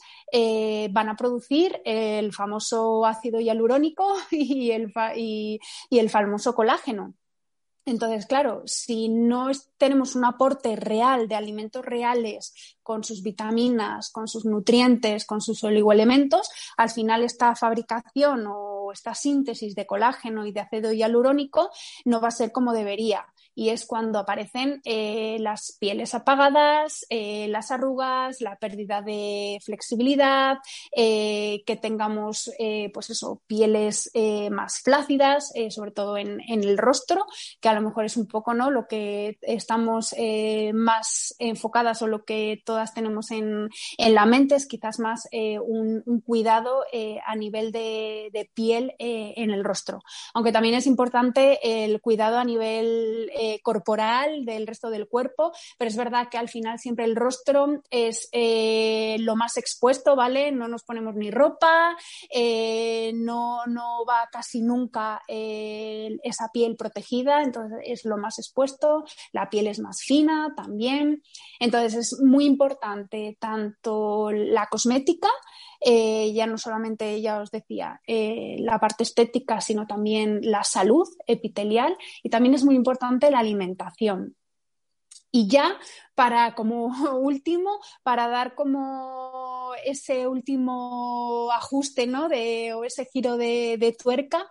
van 0.90 1.08
a 1.08 1.16
producir 1.16 1.80
el 1.86 2.34
famoso 2.34 3.06
ácido 3.06 3.40
hialurónico 3.40 4.14
y 4.30 4.72
el 4.72 6.10
famoso 6.10 6.54
colágeno. 6.54 7.14
Entonces, 7.86 8.24
claro, 8.26 8.62
si 8.64 9.10
no 9.10 9.50
tenemos 9.76 10.14
un 10.14 10.24
aporte 10.24 10.74
real 10.74 11.28
de 11.28 11.34
alimentos 11.34 11.84
reales 11.84 12.54
con 12.82 13.04
sus 13.04 13.22
vitaminas, 13.22 14.10
con 14.10 14.26
sus 14.26 14.46
nutrientes, 14.46 15.26
con 15.26 15.42
sus 15.42 15.62
oligoelementos, 15.64 16.48
al 16.78 16.88
final 16.88 17.22
esta 17.22 17.54
fabricación 17.54 18.46
o 18.48 18.90
esta 18.90 19.14
síntesis 19.14 19.74
de 19.74 19.86
colágeno 19.86 20.46
y 20.46 20.52
de 20.52 20.60
ácido 20.60 20.92
hialurónico 20.92 21.70
no 22.06 22.20
va 22.20 22.28
a 22.28 22.30
ser 22.30 22.52
como 22.52 22.72
debería 22.72 23.26
y 23.54 23.70
es 23.70 23.86
cuando 23.86 24.18
aparecen 24.18 24.80
eh, 24.84 25.36
las 25.40 25.76
pieles 25.78 26.14
apagadas, 26.14 27.06
eh, 27.08 27.46
las 27.48 27.70
arrugas, 27.70 28.40
la 28.40 28.56
pérdida 28.56 29.00
de 29.00 29.58
flexibilidad, 29.64 30.58
eh, 30.94 31.62
que 31.66 31.76
tengamos 31.76 32.50
pues 32.92 33.10
eso, 33.10 33.42
pieles 33.46 34.10
más 34.50 34.80
flácidas, 34.80 35.52
sobre 35.70 35.90
todo 35.90 36.16
en, 36.16 36.40
el 36.46 36.78
rostro, 36.78 37.26
que 37.60 37.68
a 37.68 37.74
lo 37.74 37.80
mejor 37.80 38.04
es 38.04 38.16
un 38.16 38.26
poco 38.26 38.54
¿no? 38.54 38.70
lo 38.70 38.86
que 38.86 39.38
estamos 39.42 40.14
más 40.74 41.34
enfocadas 41.38 42.02
o 42.02 42.06
lo 42.06 42.24
que 42.24 42.62
todas 42.64 42.94
tenemos 42.94 43.30
en, 43.30 43.68
la 43.98 44.26
mente, 44.26 44.54
es 44.56 44.66
quizás 44.66 44.98
más 44.98 45.28
un, 45.32 46.02
cuidado 46.24 46.84
a 47.26 47.36
nivel 47.36 47.72
de 47.72 48.50
piel 48.54 48.94
en 48.98 49.50
el 49.50 49.64
rostro. 49.64 50.02
Aunque 50.32 50.52
también 50.52 50.74
es 50.74 50.86
importante 50.86 51.84
el 51.84 52.00
cuidado 52.00 52.38
a 52.38 52.44
nivel 52.44 53.30
eh, 53.44 53.60
corporal 53.62 54.46
del 54.46 54.66
resto 54.66 54.88
del 54.88 55.06
cuerpo, 55.06 55.52
pero 55.76 55.90
es 55.90 55.96
verdad 55.96 56.28
que 56.30 56.38
al 56.38 56.48
final 56.48 56.78
siempre 56.78 57.04
el 57.04 57.14
rostro 57.14 57.82
es 57.90 58.30
eh, 58.32 59.16
lo 59.20 59.36
más 59.36 59.58
expuesto, 59.58 60.16
¿vale? 60.16 60.50
No 60.50 60.66
nos 60.66 60.82
ponemos 60.82 61.14
ni 61.14 61.30
ropa, 61.30 61.94
eh, 62.30 63.12
no, 63.14 63.66
no 63.66 64.06
va 64.08 64.30
casi 64.32 64.62
nunca 64.62 65.20
esa 65.28 66.48
piel 66.54 66.76
protegida, 66.76 67.42
entonces 67.42 67.80
es 67.84 68.06
lo 68.06 68.16
más 68.16 68.38
expuesto, 68.38 69.04
la 69.32 69.50
piel 69.50 69.66
es 69.66 69.78
más 69.78 70.00
fina 70.02 70.54
también, 70.56 71.22
entonces 71.60 71.94
es 71.94 72.20
muy 72.22 72.46
importante 72.46 73.36
tanto 73.38 74.30
la 74.32 74.68
cosmética, 74.68 75.28
ya 75.84 76.46
no 76.46 76.56
solamente, 76.56 77.20
ya 77.20 77.40
os 77.40 77.50
decía, 77.50 78.00
la 78.06 78.78
parte 78.80 79.02
estética, 79.02 79.60
sino 79.60 79.86
también 79.86 80.40
la 80.42 80.64
salud 80.64 81.06
epitelial 81.26 81.96
y 82.22 82.30
también 82.30 82.54
es 82.54 82.64
muy 82.64 82.74
importante 82.74 83.30
la 83.30 83.40
alimentación. 83.40 84.36
Y 85.36 85.48
ya 85.48 85.76
para 86.14 86.54
como 86.54 86.86
último, 87.18 87.80
para 88.04 88.28
dar 88.28 88.54
como 88.54 89.72
ese 89.84 90.28
último 90.28 91.50
ajuste 91.50 92.06
¿no? 92.06 92.28
de, 92.28 92.72
o 92.74 92.84
ese 92.84 93.06
giro 93.06 93.36
de, 93.36 93.96
tuerca, 94.00 94.48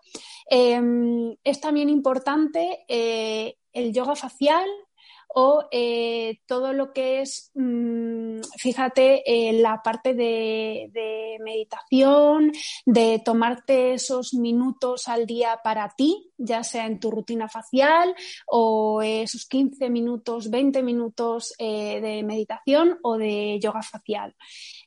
em, 0.50 1.38
es 1.46 1.62
también 1.62 1.90
importante 1.90 2.84
eh, 2.90 3.56
el 3.72 3.94
yoga 3.94 4.18
facial 4.18 4.68
o 5.36 5.66
eh, 5.72 6.40
todo 6.46 6.74
lo 6.74 6.94
que 6.94 7.22
es, 7.22 7.52
mm, 7.56 8.42
fíjate, 8.58 9.24
eh, 9.26 9.54
la 9.54 9.82
parte 9.84 10.14
de, 10.14 10.90
meditación, 11.44 12.52
de 12.86 13.22
tomarte 13.24 13.94
esos 13.94 14.34
minutos 14.34 15.08
al 15.08 15.26
día 15.26 15.60
para 15.64 15.90
ti, 15.90 16.32
ya 16.38 16.64
sea 16.64 16.86
en 16.86 17.00
tu 17.00 17.12
rutina 17.12 17.50
facial 17.50 18.16
o 18.48 19.02
esos 19.02 19.46
15 19.46 19.90
minutos, 19.90 20.50
20 20.50 20.84
minutos 20.84 21.54
eh, 21.58 22.00
de 22.02 22.24
meditación 22.24 23.00
o 23.02 23.18
de 23.18 23.60
yoga 23.62 23.82
facial. 23.82 24.36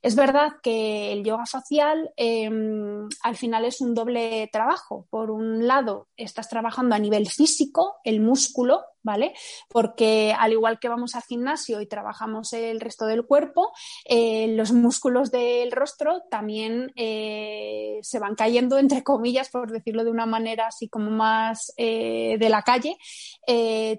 Es 0.02 0.14
verdad 0.14 0.52
que 0.62 1.12
el 1.12 1.24
yoga 1.24 1.46
facial 1.46 2.12
em, 2.16 3.08
al 3.22 3.36
final 3.36 3.64
es 3.64 3.80
un 3.80 3.94
doble 3.94 4.48
trabajo. 4.52 5.06
Por 5.10 5.30
un 5.30 5.66
lado, 5.66 6.08
estás 6.16 6.48
trabajando 6.48 6.94
a 6.94 6.98
nivel 6.98 7.28
físico, 7.28 7.96
el 8.04 8.20
músculo, 8.20 8.82
¿vale? 9.06 9.34
Porque 9.68 10.34
al 10.36 10.52
igual 10.52 10.78
que 10.80 10.88
vamos 10.88 11.14
al 11.14 11.22
gimnasio 11.22 11.80
y 11.80 11.86
trabajamos 11.86 12.52
el 12.52 12.80
resto 12.80 13.06
del 13.06 13.24
cuerpo, 13.24 13.72
eh, 14.04 14.48
los 14.48 14.72
músculos 14.72 15.30
del 15.30 15.70
rostro 15.70 16.22
también 16.28 16.92
eh, 16.96 18.00
se 18.02 18.18
van 18.18 18.34
cayendo, 18.34 18.78
entre 18.78 19.04
comillas, 19.04 19.48
por 19.48 19.70
decirlo 19.70 20.02
de 20.02 20.10
una 20.10 20.26
manera 20.26 20.66
así 20.66 20.88
como 20.88 21.10
más 21.10 21.72
eh, 21.76 22.36
de 22.38 22.48
la 22.48 22.62
calle, 22.62 22.96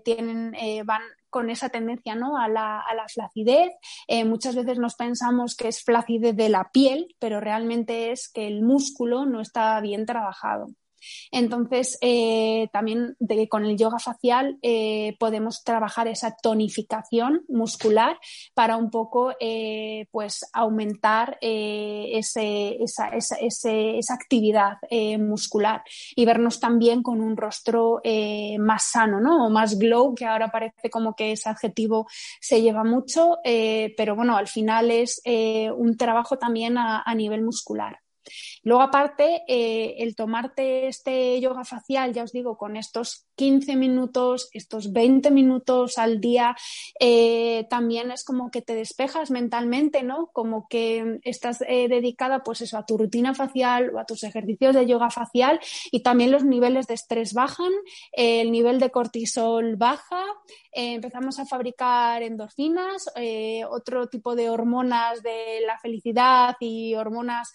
tienen, 0.03 0.51
van 0.85 1.01
con 1.29 1.49
esa 1.49 1.69
tendencia 1.69 2.15
¿no? 2.15 2.37
a, 2.37 2.49
la, 2.49 2.81
a 2.81 2.93
la 2.93 3.07
flacidez. 3.07 3.71
muchas 4.25 4.55
veces 4.55 4.77
nos 4.77 4.95
pensamos 4.95 5.55
que 5.55 5.69
es 5.69 5.83
flacidez 5.83 6.35
de 6.35 6.49
la 6.49 6.69
piel, 6.73 7.15
pero 7.17 7.39
realmente 7.39 8.11
es 8.11 8.29
que 8.29 8.45
el 8.47 8.61
músculo 8.61 9.25
no 9.25 9.39
está 9.39 9.79
bien 9.79 10.05
trabajado. 10.05 10.67
Entonces, 11.31 11.97
eh, 12.01 12.67
también 12.71 13.15
con 13.49 13.65
el 13.65 13.77
yoga 13.77 13.99
facial 13.99 14.57
eh, 14.61 15.15
podemos 15.19 15.63
trabajar 15.63 16.07
esa 16.07 16.35
tonificación 16.41 17.43
muscular 17.47 18.17
para 18.53 18.77
un 18.77 18.89
poco 18.89 19.33
eh, 19.39 20.07
pues 20.11 20.45
aumentar 20.53 21.37
esa, 21.41 22.41
esa, 23.09 24.13
actividad 24.13 24.77
muscular 25.19 25.83
y 26.15 26.25
vernos 26.25 26.59
también 26.59 27.03
con 27.03 27.21
un 27.21 27.37
rostro 27.37 28.01
más 28.59 28.83
sano, 28.91 29.19
¿no? 29.19 29.45
O 29.45 29.49
más 29.49 29.77
glow, 29.77 30.15
que 30.15 30.25
ahora 30.25 30.49
parece 30.49 30.89
como 30.89 31.15
que 31.15 31.33
ese 31.33 31.49
adjetivo 31.49 32.07
se 32.39 32.61
lleva 32.61 32.83
mucho, 32.83 33.37
pero 33.43 34.15
bueno, 34.15 34.37
al 34.37 34.47
final 34.47 34.91
es 34.91 35.21
un 35.25 35.97
trabajo 35.97 36.37
también 36.37 36.77
a 36.77 37.15
nivel 37.15 37.43
muscular. 37.43 37.99
Luego, 38.63 38.81
aparte, 38.81 39.43
eh, 39.48 39.96
el 40.00 40.15
tomarte 40.15 40.88
este 40.88 41.39
yoga 41.39 41.63
facial, 41.63 42.13
ya 42.13 42.24
os 42.24 42.31
digo, 42.31 42.57
con 42.57 42.75
estos 42.75 43.25
15 43.36 43.75
minutos, 43.75 44.50
estos 44.53 44.91
20 44.91 45.31
minutos 45.31 45.98
al 45.98 46.19
día, 46.19 46.55
eh, 47.00 47.65
también 47.69 48.12
es 48.12 48.24
como 48.24 48.50
que 48.51 48.62
te 48.62 48.75
despejas 48.75 49.31
mentalmente, 49.31 50.03
¿no? 50.03 50.27
Como 50.34 50.67
que 50.67 51.19
estás 51.24 51.62
eh, 51.67 51.88
dedicada, 51.88 52.43
pues 52.43 52.62
eso, 52.62 52.77
a 52.77 52.86
tu 52.86 52.98
rutina 52.98 53.34
facial 53.34 53.91
o 53.93 54.00
a 54.00 54.05
tus 54.05 54.24
ejercicios 54.24 54.75
de 54.75 54.88
yoga 54.88 55.10
facial 55.10 55.60
y 55.91 56.01
también 56.01 56.31
los 56.31 56.43
niveles 56.43 56.88
de 56.88 56.96
estrés 56.96 57.34
bajan, 57.34 57.72
el 58.12 58.51
nivel 58.51 58.79
de 58.79 58.89
cortisol 58.89 59.75
baja, 59.75 60.24
empezamos 60.72 61.39
a 61.39 61.46
fabricar 61.46 62.22
endorfinas, 62.24 63.05
otro 63.69 64.07
tipo 64.07 64.36
de 64.36 64.50
hormonas 64.50 65.24
de 65.24 65.62
la 65.65 65.79
felicidad 65.79 66.55
y 66.60 66.96
hormonas 66.96 67.51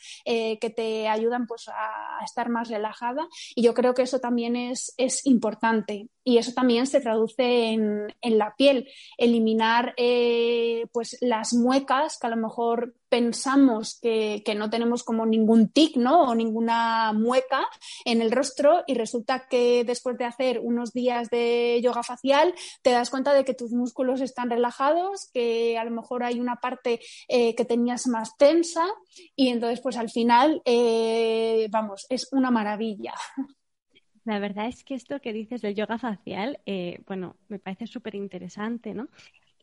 que 0.62 0.70
te 0.70 1.08
ayudan 1.08 1.48
pues 1.48 1.68
a, 1.68 2.24
estar 2.24 2.48
más 2.48 2.68
relajada. 2.68 3.26
Y 3.56 3.62
yo 3.62 3.74
creo 3.74 3.94
que 3.94 4.02
eso 4.02 4.20
también 4.20 4.54
es, 4.54 4.94
es 4.96 5.26
importante. 5.26 6.08
Y 6.22 6.38
eso 6.38 6.52
también 6.52 6.86
se 6.86 7.00
traduce 7.00 7.72
en, 7.72 8.14
en 8.20 8.38
la 8.38 8.54
piel, 8.54 8.88
eliminar 9.18 9.92
eh, 9.96 10.86
pues 10.92 11.18
las 11.20 11.52
muecas 11.52 12.16
que 12.16 12.28
a 12.28 12.30
lo 12.30 12.36
mejor 12.36 12.94
pensamos 13.12 13.98
que, 14.00 14.42
que, 14.42 14.54
no 14.54 14.70
tenemos 14.70 15.04
como 15.04 15.26
ningún 15.26 15.68
tic 15.68 15.98
¿no? 15.98 16.22
o 16.22 16.34
ninguna 16.34 17.12
mueca 17.12 17.68
en 18.06 18.22
el 18.22 18.32
rostro 18.32 18.84
y 18.86 18.94
resulta 18.94 19.48
que 19.50 19.84
después 19.84 20.16
de 20.16 20.24
hacer 20.24 20.60
unos 20.60 20.94
días 20.94 21.28
de 21.28 21.78
yoga 21.84 22.02
facial 22.02 22.54
te 22.80 22.88
das 22.88 23.10
cuenta 23.10 23.34
de 23.34 23.44
que 23.44 23.52
tus 23.52 23.70
músculos 23.72 24.22
están 24.22 24.48
relajados, 24.48 25.30
que 25.34 25.76
a 25.76 25.84
lo 25.84 25.90
mejor 25.90 26.24
hay 26.24 26.40
una 26.40 26.56
parte 26.56 27.00
eh, 27.28 27.54
que 27.54 27.66
tenías 27.66 28.06
más 28.06 28.34
tensa 28.38 28.86
y 29.36 29.48
entonces 29.48 29.82
pues 29.82 29.98
al 29.98 30.08
final, 30.08 30.62
eh, 30.64 31.68
vamos, 31.70 32.06
es 32.08 32.32
una 32.32 32.50
maravilla. 32.50 33.12
La 34.24 34.38
verdad 34.38 34.68
es 34.68 34.84
que 34.84 34.94
esto 34.94 35.20
que 35.20 35.34
dices 35.34 35.60
del 35.60 35.74
yoga 35.74 35.98
facial, 35.98 36.60
eh, 36.64 37.02
bueno, 37.06 37.36
me 37.48 37.58
parece 37.58 37.86
súper 37.86 38.14
interesante, 38.14 38.94
¿no? 38.94 39.08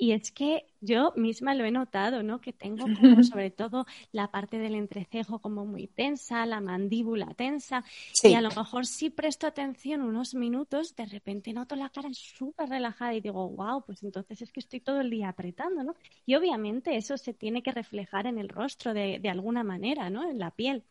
Y 0.01 0.13
es 0.13 0.31
que 0.31 0.65
yo 0.79 1.11
misma 1.17 1.53
lo 1.55 1.65
he 1.65 1.71
notado, 1.71 2.23
¿no? 2.23 2.39
Que 2.39 2.53
tengo 2.53 2.89
como 2.89 3.21
sobre 3.21 3.51
todo 3.51 3.85
la 4.13 4.31
parte 4.31 4.57
del 4.57 4.75
entrecejo 4.75 5.39
como 5.41 5.65
muy 5.65 5.87
tensa, 5.87 6.45
la 6.45 6.61
mandíbula 6.61 7.33
tensa. 7.35 7.83
Y 8.23 8.33
a 8.33 8.41
lo 8.41 8.51
mejor 8.53 8.85
si 8.85 9.09
presto 9.09 9.45
atención 9.45 10.01
unos 10.01 10.35
minutos, 10.35 10.95
de 10.95 11.05
repente 11.05 11.51
noto 11.53 11.75
la 11.75 11.89
cara 11.89 12.09
súper 12.13 12.69
relajada 12.69 13.13
y 13.13 13.21
digo, 13.21 13.49
wow, 13.49 13.83
pues 13.85 14.01
entonces 14.03 14.41
es 14.41 14.51
que 14.53 14.61
estoy 14.61 14.79
todo 14.79 15.01
el 15.01 15.09
día 15.09 15.29
apretando, 15.29 15.83
¿no? 15.83 15.95
Y 16.25 16.35
obviamente 16.35 16.95
eso 16.95 17.17
se 17.17 17.33
tiene 17.33 17.61
que 17.61 17.71
reflejar 17.71 18.25
en 18.25 18.37
el 18.37 18.47
rostro 18.49 18.93
de, 18.93 19.19
de 19.19 19.29
alguna 19.29 19.63
manera, 19.65 20.09
¿no? 20.09 20.23
En 20.29 20.39
la 20.39 20.51
piel. 20.51 20.85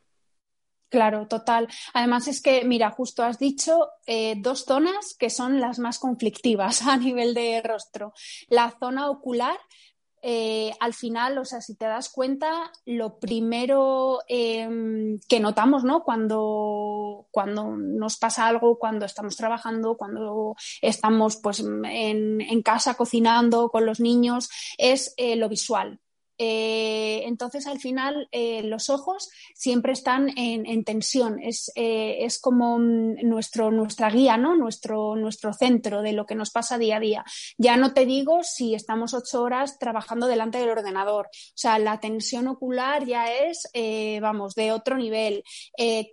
Claro, 0.88 1.26
total. 1.28 1.68
Además 1.92 2.28
es 2.28 2.40
que, 2.40 2.64
mira, 2.64 2.90
justo 2.90 3.22
has 3.22 3.38
dicho 3.38 3.90
eh, 4.06 4.36
dos 4.38 4.64
zonas 4.64 5.14
que 5.18 5.28
son 5.28 5.60
las 5.60 5.78
más 5.78 5.98
conflictivas 5.98 6.82
a 6.86 6.96
nivel 6.96 7.34
de 7.34 7.60
rostro. 7.62 8.14
La 8.48 8.74
zona 8.80 9.10
ocular, 9.10 9.58
eh, 10.22 10.72
al 10.80 10.94
final, 10.94 11.38
o 11.38 11.44
sea, 11.44 11.60
si 11.60 11.76
te 11.76 11.84
das 11.84 12.08
cuenta, 12.08 12.72
lo 12.86 13.18
primero 13.18 14.20
em, 14.28 15.20
que 15.28 15.40
notamos, 15.40 15.84
¿no? 15.84 16.02
Cuando, 16.02 17.28
cuando 17.30 17.76
nos 17.76 18.16
pasa 18.16 18.46
algo, 18.46 18.78
cuando 18.78 19.04
estamos 19.04 19.36
trabajando, 19.36 19.96
cuando 19.96 20.56
estamos 20.80 21.36
pues 21.36 21.60
en, 21.60 22.40
en 22.40 22.62
casa 22.62 22.94
cocinando 22.94 23.68
con 23.68 23.84
los 23.86 24.00
niños, 24.00 24.48
es 24.78 25.12
eh, 25.18 25.36
lo 25.36 25.48
visual. 25.48 26.00
Eh, 26.38 27.22
entonces, 27.24 27.66
al 27.66 27.80
final, 27.80 28.28
eh, 28.30 28.62
los 28.62 28.90
ojos 28.90 29.28
siempre 29.54 29.92
están 29.92 30.30
en, 30.38 30.84
tensión. 30.84 31.40
Es, 31.42 31.72
eh, 31.74 32.18
es 32.20 32.40
como 32.40 32.78
nuestro, 32.78 33.72
nuestra 33.72 34.08
guía, 34.08 34.36
¿no? 34.36 34.56
Nuestro, 34.56 35.16
nuestro 35.16 35.52
centro 35.52 36.02
de 36.02 36.12
lo 36.12 36.26
que 36.26 36.36
nos 36.36 36.50
pasa 36.50 36.78
día 36.78 36.96
a 36.96 37.00
día. 37.00 37.24
Ya 37.58 37.76
no 37.76 37.92
te 37.92 38.06
digo 38.06 38.42
si 38.44 38.74
estamos 38.74 39.14
ocho 39.14 39.42
horas 39.42 39.78
trabajando 39.78 40.28
delante 40.28 40.58
del 40.58 40.70
ordenador. 40.70 41.26
O 41.26 41.56
sea, 41.56 41.78
la 41.80 41.98
tensión 41.98 42.46
ocular 42.46 43.04
ya 43.04 43.32
es, 43.32 43.68
vamos, 44.20 44.54
de 44.54 44.70
otro 44.70 44.96
nivel. 44.96 45.42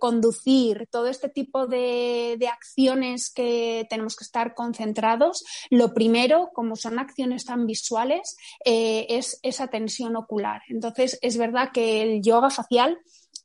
conducir, 0.00 0.88
todo 0.90 1.06
este 1.06 1.28
tipo 1.28 1.66
de, 1.66 2.36
de 2.38 2.48
acciones 2.48 3.30
que 3.32 3.86
tenemos 3.88 4.16
que 4.16 4.24
estar 4.24 4.54
concentrados. 4.54 5.44
Lo 5.70 5.94
primero, 5.94 6.50
como 6.52 6.74
son 6.74 6.98
acciones 6.98 7.44
tan 7.44 7.66
visuales, 7.66 8.36
es 8.64 9.38
esa 9.42 9.68
tensión 9.68 10.15
ocular. 10.16 10.62
Entonces, 10.68 11.18
es 11.22 11.36
verdad 11.36 11.70
que 11.72 12.02
el 12.02 12.22
yoga 12.22 12.50
facial 12.50 12.98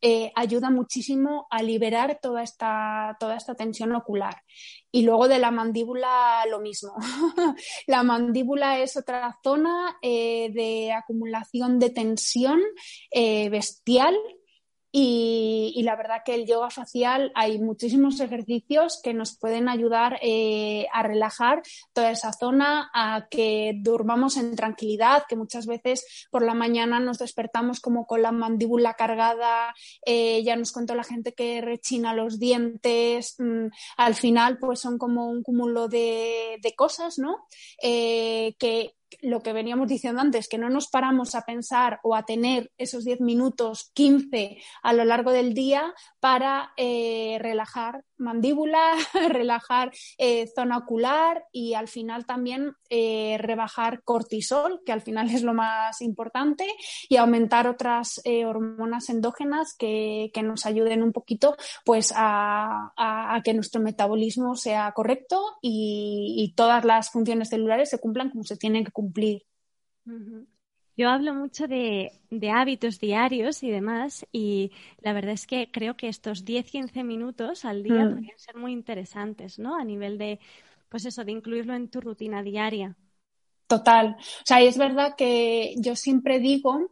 eh, 0.03 0.31
ayuda 0.35 0.71
muchísimo 0.71 1.45
a 1.51 1.61
liberar 1.61 2.17
toda 2.19 2.41
esta, 2.41 3.15
toda 3.19 3.35
esta 3.35 3.53
tensión 3.53 3.93
ocular. 3.93 4.41
Y 4.91 5.03
luego 5.03 5.27
de 5.27 5.37
la 5.37 5.51
mandíbula 5.51 6.43
lo 6.49 6.59
mismo. 6.59 6.95
la 7.87 8.01
mandíbula 8.01 8.79
es 8.79 8.97
otra 8.97 9.37
zona 9.43 9.97
eh, 10.01 10.49
de 10.53 10.91
acumulación 10.91 11.77
de 11.77 11.91
tensión 11.91 12.59
eh, 13.11 13.49
bestial 13.49 14.15
y, 14.93 15.81
la 15.83 15.95
verdad 15.95 16.21
que 16.25 16.35
el 16.35 16.45
yoga 16.45 16.69
facial 16.69 17.31
hay 17.33 17.59
muchísimos 17.59 18.19
ejercicios 18.19 18.99
que 19.01 19.13
nos 19.13 19.37
pueden 19.37 19.69
ayudar 19.69 20.19
eh, 20.21 20.87
a 20.93 21.01
relajar 21.01 21.61
toda 21.93 22.11
esa 22.11 22.33
zona, 22.33 22.91
a 22.93 23.27
que 23.29 23.73
durmamos 23.77 24.37
en 24.37 24.55
tranquilidad, 24.55 25.23
que 25.27 25.35
muchas 25.35 25.65
veces 25.65 26.27
por 26.29 26.43
la 26.43 26.53
mañana 26.53 26.99
nos 26.99 27.19
despertamos 27.19 27.79
como 27.79 28.05
con 28.05 28.21
la 28.21 28.31
mandíbula 28.31 28.95
cargada, 28.95 29.73
eh, 30.05 30.43
ya 30.43 30.55
nos 30.55 30.71
contó 30.71 30.93
la 30.93 31.03
gente 31.03 31.33
que 31.33 31.61
rechina 31.61 32.13
los 32.13 32.37
dientes, 32.37 33.35
mm, 33.39 33.67
al 33.97 34.15
final 34.15 34.59
pues 34.59 34.81
son 34.81 34.97
como 34.97 35.29
un 35.29 35.41
cúmulo 35.41 35.87
de, 35.87 36.59
cosas, 36.75 37.19
¿no? 37.19 37.47
Eh, 37.81 38.55
que, 38.57 38.95
lo 39.21 39.41
que 39.41 39.53
veníamos 39.53 39.87
diciendo 39.87 40.21
antes, 40.21 40.47
que 40.47 40.57
no 40.57 40.69
nos 40.69 40.87
paramos 40.87 41.35
a 41.35 41.41
pensar 41.41 41.99
o 42.03 42.15
a 42.15 42.23
tener 42.23 42.71
esos 42.77 43.03
10 43.03 43.21
minutos, 43.21 43.91
15 43.93 44.57
a 44.83 44.93
lo 44.93 45.05
largo 45.05 45.31
del 45.31 45.53
día 45.53 45.93
para 46.19 46.71
eh, 46.77 47.37
relajar 47.41 48.03
mandíbula, 48.17 48.93
relajar 49.29 49.91
eh, 50.17 50.47
zona 50.53 50.77
ocular 50.77 51.45
y 51.51 51.73
al 51.73 51.87
final 51.87 52.25
también 52.25 52.73
eh, 52.89 53.37
rebajar 53.39 54.03
cortisol, 54.03 54.81
que 54.85 54.91
al 54.91 55.01
final 55.01 55.29
es 55.29 55.43
lo 55.43 55.53
más 55.53 56.01
importante, 56.01 56.67
y 57.09 57.17
aumentar 57.17 57.67
otras 57.67 58.21
hormonas 58.45 59.09
endógenas 59.09 59.75
que, 59.77 60.31
nos 60.41 60.65
ayuden 60.65 61.03
un 61.03 61.11
poquito 61.11 61.55
pues 61.85 62.11
a, 62.15 62.93
que 63.43 63.53
nuestro 63.53 63.79
metabolismo 63.79 64.55
sea 64.55 64.91
correcto 64.91 65.39
y, 65.61 66.35
y 66.37 66.53
todas 66.55 66.83
las 66.83 67.11
funciones 67.11 67.49
celulares 67.49 67.91
se 67.91 67.99
cumplan 67.99 68.31
como 68.31 68.43
se 68.43 68.57
tienen 68.57 68.83
que 68.83 68.91
cumplir. 68.91 69.00
Yo 70.97 71.09
hablo 71.09 71.33
mucho 71.33 71.67
de, 71.67 72.11
hábitos 72.53 72.99
diarios 72.99 73.63
y 73.63 73.71
demás, 73.71 74.25
y 74.31 74.71
la 75.01 75.13
verdad 75.13 75.33
es 75.33 75.47
que 75.47 75.71
creo 75.71 75.95
que 75.95 76.09
estos 76.09 76.45
10-15 76.45 77.03
minutos 77.03 77.65
al 77.65 77.81
día 77.81 78.05
mm. 78.05 78.09
podrían 78.13 78.39
ser 78.39 78.55
muy 78.55 78.71
interesantes, 78.73 79.57
¿no? 79.57 79.75
A 79.75 79.83
nivel 79.83 80.17
de, 80.17 80.39
pues 80.89 81.05
eso, 81.05 81.23
de 81.23 81.31
incluirlo 81.31 81.73
en 81.73 81.89
tu 81.89 82.01
rutina 82.01 82.43
diaria. 82.43 82.95
Total. 83.67 84.17
O 84.19 84.45
sea, 84.45 84.61
es 84.61 84.77
verdad 84.77 85.15
que 85.15 85.75
yo 85.77 85.95
siempre 85.95 86.39
digo 86.39 86.91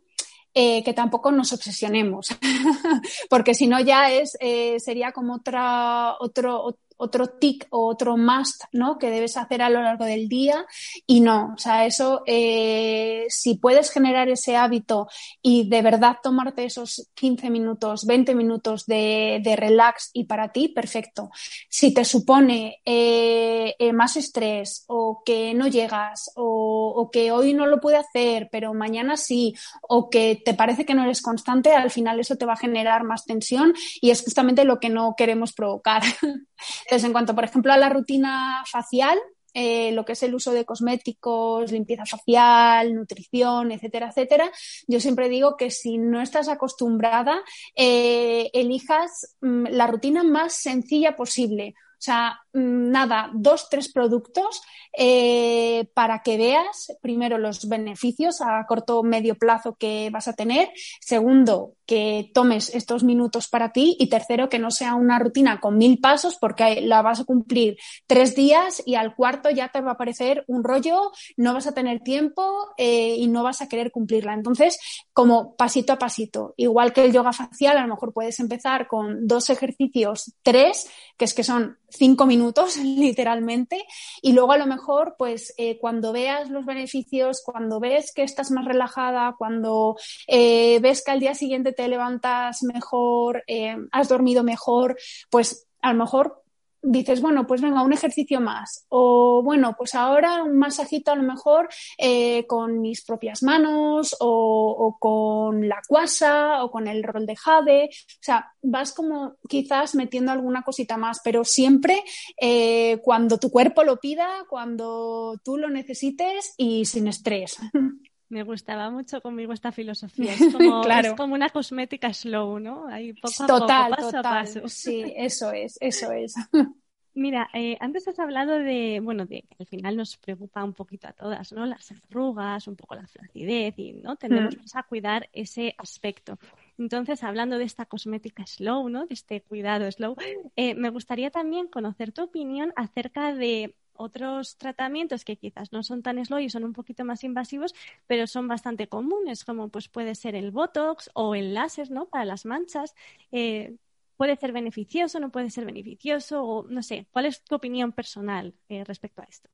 eh, 0.53 0.83
que 0.83 0.93
tampoco 0.93 1.31
nos 1.31 1.53
obsesionemos, 1.53 2.29
porque 3.29 3.53
si 3.53 3.67
no 3.67 3.79
ya 3.79 4.11
es, 4.11 4.37
eh, 4.39 4.79
sería 4.79 5.11
como 5.11 5.35
otra, 5.35 6.15
otro, 6.19 6.79
otro 6.99 7.27
tic 7.27 7.67
o 7.69 7.87
otro 7.87 8.17
must, 8.17 8.63
¿no? 8.73 8.97
Que 8.97 9.09
debes 9.09 9.37
hacer 9.37 9.61
a 9.61 9.69
lo 9.69 9.81
largo 9.81 10.05
del 10.05 10.27
día 10.27 10.65
y 11.07 11.21
no, 11.21 11.53
o 11.55 11.57
sea, 11.57 11.85
eso, 11.85 12.23
eh, 12.25 13.25
si 13.29 13.55
puedes 13.55 13.89
generar 13.91 14.29
ese 14.29 14.55
hábito 14.55 15.07
y 15.41 15.69
de 15.69 15.81
verdad 15.81 16.17
tomarte 16.21 16.65
esos 16.65 17.09
15 17.15 17.49
minutos, 17.49 18.05
20 18.05 18.35
minutos 18.35 18.85
de, 18.85 19.41
relax 19.57 20.11
y 20.13 20.25
para 20.25 20.51
ti, 20.51 20.67
perfecto. 20.67 21.31
Si 21.69 21.93
te 21.93 22.05
supone 22.05 22.81
eh, 22.85 23.75
eh, 23.79 23.93
más 23.93 24.15
estrés 24.15 24.83
o 24.87 25.23
que 25.25 25.53
no 25.53 25.67
llegas 25.67 26.31
o 26.35 27.09
que 27.11 27.31
hoy 27.31 27.53
no 27.53 27.65
lo 27.65 27.79
puede 27.79 27.97
hacer, 27.97 28.49
pero 28.51 28.73
mañana 28.73 29.17
sí, 29.17 29.55
o 29.81 30.09
que 30.09 30.41
te 30.43 30.53
parece 30.53 30.85
que 30.85 30.93
no 30.93 31.03
eres 31.03 31.21
constante, 31.21 31.73
al 31.73 31.91
final 31.91 32.19
eso 32.19 32.35
te 32.35 32.45
va 32.45 32.53
a 32.53 32.57
generar 32.57 33.03
más 33.03 33.25
tensión 33.25 33.73
y 34.01 34.11
es 34.11 34.21
justamente 34.21 34.65
lo 34.65 34.79
que 34.79 34.89
no 34.89 35.15
queremos 35.17 35.53
provocar. 35.53 36.03
Entonces, 36.89 37.05
en 37.05 37.11
cuanto, 37.11 37.35
por 37.35 37.43
ejemplo, 37.43 37.71
a 37.71 37.77
la 37.77 37.89
rutina 37.89 38.63
facial, 38.65 39.19
eh, 39.53 39.91
lo 39.91 40.05
que 40.05 40.13
es 40.13 40.23
el 40.23 40.33
uso 40.33 40.53
de 40.53 40.65
cosméticos, 40.65 41.71
limpieza 41.71 42.03
facial, 42.03 42.95
nutrición, 42.95 43.71
etcétera, 43.71 44.09
etcétera, 44.09 44.51
yo 44.87 44.99
siempre 44.99 45.29
digo 45.29 45.55
que 45.55 45.69
si 45.69 45.99
no 45.99 46.19
estás 46.19 46.49
acostumbrada, 46.49 47.43
eh, 47.75 48.49
elijas 48.53 49.35
mm, 49.41 49.65
la 49.69 49.85
rutina 49.85 50.23
más 50.23 50.53
sencilla 50.53 51.15
posible. 51.15 51.75
O 51.99 52.01
sea, 52.01 52.39
nada, 52.53 53.29
dos, 53.33 53.67
tres 53.69 53.91
productos 53.91 54.61
eh, 54.97 55.89
para 55.93 56.21
que 56.23 56.37
veas 56.37 56.93
primero 57.01 57.37
los 57.37 57.67
beneficios 57.67 58.39
a 58.41 58.65
corto 58.65 58.99
o 58.99 59.03
medio 59.03 59.35
plazo 59.35 59.75
que 59.75 60.09
vas 60.09 60.29
a 60.29 60.33
tener. 60.33 60.71
Segundo, 61.01 61.73
que 61.85 62.31
tomes 62.33 62.73
estos 62.73 63.03
minutos 63.03 63.49
para 63.49 63.73
ti. 63.73 63.97
Y 63.99 64.07
tercero, 64.07 64.47
que 64.47 64.59
no 64.59 64.71
sea 64.71 64.95
una 64.95 65.19
rutina 65.19 65.59
con 65.59 65.77
mil 65.77 65.99
pasos 65.99 66.37
porque 66.39 66.81
la 66.81 67.01
vas 67.01 67.19
a 67.19 67.25
cumplir 67.25 67.77
tres 68.07 68.33
días 68.33 68.81
y 68.85 68.95
al 68.95 69.15
cuarto 69.15 69.49
ya 69.49 69.67
te 69.67 69.81
va 69.81 69.91
a 69.91 69.97
parecer 69.97 70.45
un 70.47 70.63
rollo, 70.63 71.11
no 71.35 71.53
vas 71.53 71.67
a 71.67 71.73
tener 71.73 71.99
tiempo 71.99 72.69
eh, 72.77 73.15
y 73.17 73.27
no 73.27 73.43
vas 73.43 73.61
a 73.61 73.67
querer 73.67 73.91
cumplirla. 73.91 74.33
Entonces, 74.33 74.79
como 75.11 75.55
pasito 75.55 75.91
a 75.91 75.99
pasito, 75.99 76.53
igual 76.55 76.93
que 76.93 77.03
el 77.03 77.11
yoga 77.11 77.33
facial, 77.33 77.77
a 77.77 77.81
lo 77.81 77.95
mejor 77.95 78.13
puedes 78.13 78.39
empezar 78.39 78.87
con 78.87 79.27
dos 79.27 79.49
ejercicios, 79.49 80.33
tres, 80.43 80.87
que 81.19 81.25
es 81.25 81.33
que 81.33 81.43
son 81.43 81.77
cinco 81.89 82.25
minutos 82.25 82.77
literalmente 82.83 83.85
y 84.21 84.31
luego 84.31 84.53
a 84.53 84.57
lo 84.57 84.65
mejor 84.65 85.15
pues 85.17 85.53
eh, 85.57 85.77
cuando 85.77 86.13
veas 86.13 86.49
los 86.49 86.65
beneficios, 86.65 87.43
cuando 87.45 87.79
ves 87.79 88.13
que 88.13 88.23
estás 88.23 88.49
más 88.49 88.65
relajada, 88.65 89.35
cuando 89.37 89.97
eh, 90.27 90.79
ves 90.79 91.03
que 91.03 91.11
al 91.11 91.19
día 91.19 91.35
siguiente 91.35 91.73
te 91.73 91.87
levantas 91.89 92.63
mejor, 92.63 93.43
eh, 93.47 93.75
has 93.91 94.07
dormido 94.07 94.43
mejor, 94.43 94.97
pues 95.29 95.67
a 95.81 95.91
lo 95.91 95.99
mejor 95.99 96.41
dices, 96.81 97.21
bueno, 97.21 97.45
pues 97.47 97.61
venga, 97.61 97.83
un 97.83 97.93
ejercicio 97.93 98.39
más. 98.41 98.85
O 98.89 99.41
bueno, 99.43 99.75
pues 99.77 99.95
ahora 99.95 100.43
un 100.43 100.57
masajito 100.57 101.11
a 101.11 101.15
lo 101.15 101.23
mejor 101.23 101.69
eh, 101.97 102.45
con 102.47 102.81
mis 102.81 103.03
propias 103.03 103.43
manos 103.43 104.15
o, 104.19 104.97
con 104.99 105.67
la 105.67 105.81
cuasa 105.87 106.63
o 106.63 106.71
con 106.71 106.87
el 106.87 107.03
rol 107.03 107.25
de 107.25 107.35
jade. 107.35 107.85
O 107.85 108.21
sea, 108.21 108.53
vas 108.61 108.93
como 108.93 109.35
quizás 109.47 109.95
metiendo 109.95 110.31
alguna 110.31 110.63
cosita 110.63 110.97
más, 110.97 111.21
pero 111.23 111.43
siempre 111.43 112.03
eh, 112.39 112.99
cuando 113.03 113.37
tu 113.37 113.49
cuerpo 113.49 113.83
lo 113.83 113.97
pida, 113.97 114.45
cuando 114.49 115.39
tú 115.43 115.57
lo 115.57 115.69
necesites 115.69 116.53
y 116.57 116.85
sin 116.85 117.07
estrés. 117.07 117.57
Me 118.29 118.43
gustaba 118.43 118.91
mucho 118.91 119.21
conmigo 119.21 119.53
esta 119.53 119.71
filosofía. 119.71 120.33
Es 120.33 120.39
como, 120.53 120.83
es 120.83 121.13
como 121.13 121.33
una 121.33 121.49
cosmética 121.49 122.13
slow, 122.13 122.59
¿no? 122.59 122.87
Ahí 122.87 123.13
poco 123.13 123.43
a 123.43 123.47
total, 123.47 123.89
poco, 123.89 123.95
paso 123.95 124.17
total. 124.17 124.25
a 124.25 124.41
paso. 124.41 124.67
Sí, 124.67 125.13
eso 125.15 125.51
es, 125.51 125.77
eso 125.81 126.11
es. 126.11 126.35
Mira, 127.15 127.49
eh, 127.53 127.75
antes 127.81 128.07
has 128.07 128.19
hablado 128.19 128.59
de, 128.59 129.01
bueno, 129.03 129.25
de 129.25 129.41
que 129.41 129.55
al 129.59 129.65
final 129.65 129.97
nos 129.97 130.15
preocupa 130.15 130.63
un 130.63 130.73
poquito 130.73 131.07
a 131.07 131.11
todas, 131.11 131.51
¿no? 131.51 131.65
Las 131.65 131.91
arrugas, 131.91 132.67
un 132.67 132.75
poco 132.75 132.95
la 132.95 133.07
flacidez 133.07 133.73
y, 133.77 133.93
¿no? 133.93 134.15
Tendemos 134.15 134.55
mm. 134.55 134.77
a 134.77 134.83
cuidar 134.83 135.29
ese 135.33 135.75
aspecto. 135.77 136.37
Entonces, 136.77 137.23
hablando 137.23 137.57
de 137.57 137.65
esta 137.65 137.85
cosmética 137.85 138.45
slow, 138.45 138.87
¿no? 138.89 139.05
De 139.07 139.15
este 139.15 139.41
cuidado 139.41 139.91
slow, 139.91 140.15
eh, 140.55 140.75
me 140.75 140.91
gustaría 140.91 141.31
también 141.31 141.67
conocer 141.67 142.11
tu 142.13 142.23
opinión 142.23 142.71
acerca 142.75 143.33
de 143.33 143.75
otros 143.99 144.57
tratamientos 144.57 145.25
que 145.25 145.37
quizás 145.37 145.71
no 145.73 145.83
son 145.83 146.01
tan 146.03 146.23
slow 146.25 146.39
y 146.39 146.49
son 146.49 146.63
un 146.63 146.73
poquito 146.73 147.05
más 147.05 147.23
invasivos, 147.23 147.75
pero 148.07 148.27
son 148.27 148.47
bastante 148.47 148.87
comunes, 148.87 149.45
como 149.45 149.69
pues 149.69 149.87
puede 149.89 150.15
ser 150.15 150.35
el 150.35 150.51
Botox 150.51 151.09
o 151.13 151.35
el 151.35 151.53
láser, 151.53 151.91
¿no? 151.91 152.07
Para 152.09 152.25
las 152.25 152.45
manchas. 152.45 152.95
Eh, 153.31 153.75
¿Puede 154.17 154.35
ser 154.35 154.51
beneficioso, 154.51 155.19
no 155.19 155.31
puede 155.31 155.49
ser 155.49 155.65
beneficioso? 155.65 156.43
O 156.43 156.67
no 156.67 156.83
sé, 156.83 157.07
¿cuál 157.11 157.25
es 157.25 157.43
tu 157.43 157.55
opinión 157.55 157.91
personal 157.93 158.53
eh, 158.69 158.83
respecto 158.83 159.21
a 159.21 159.25
esto? 159.25 159.49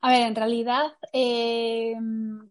A 0.00 0.10
ver, 0.12 0.22
en 0.26 0.34
realidad, 0.36 0.92
eh, 1.12 1.94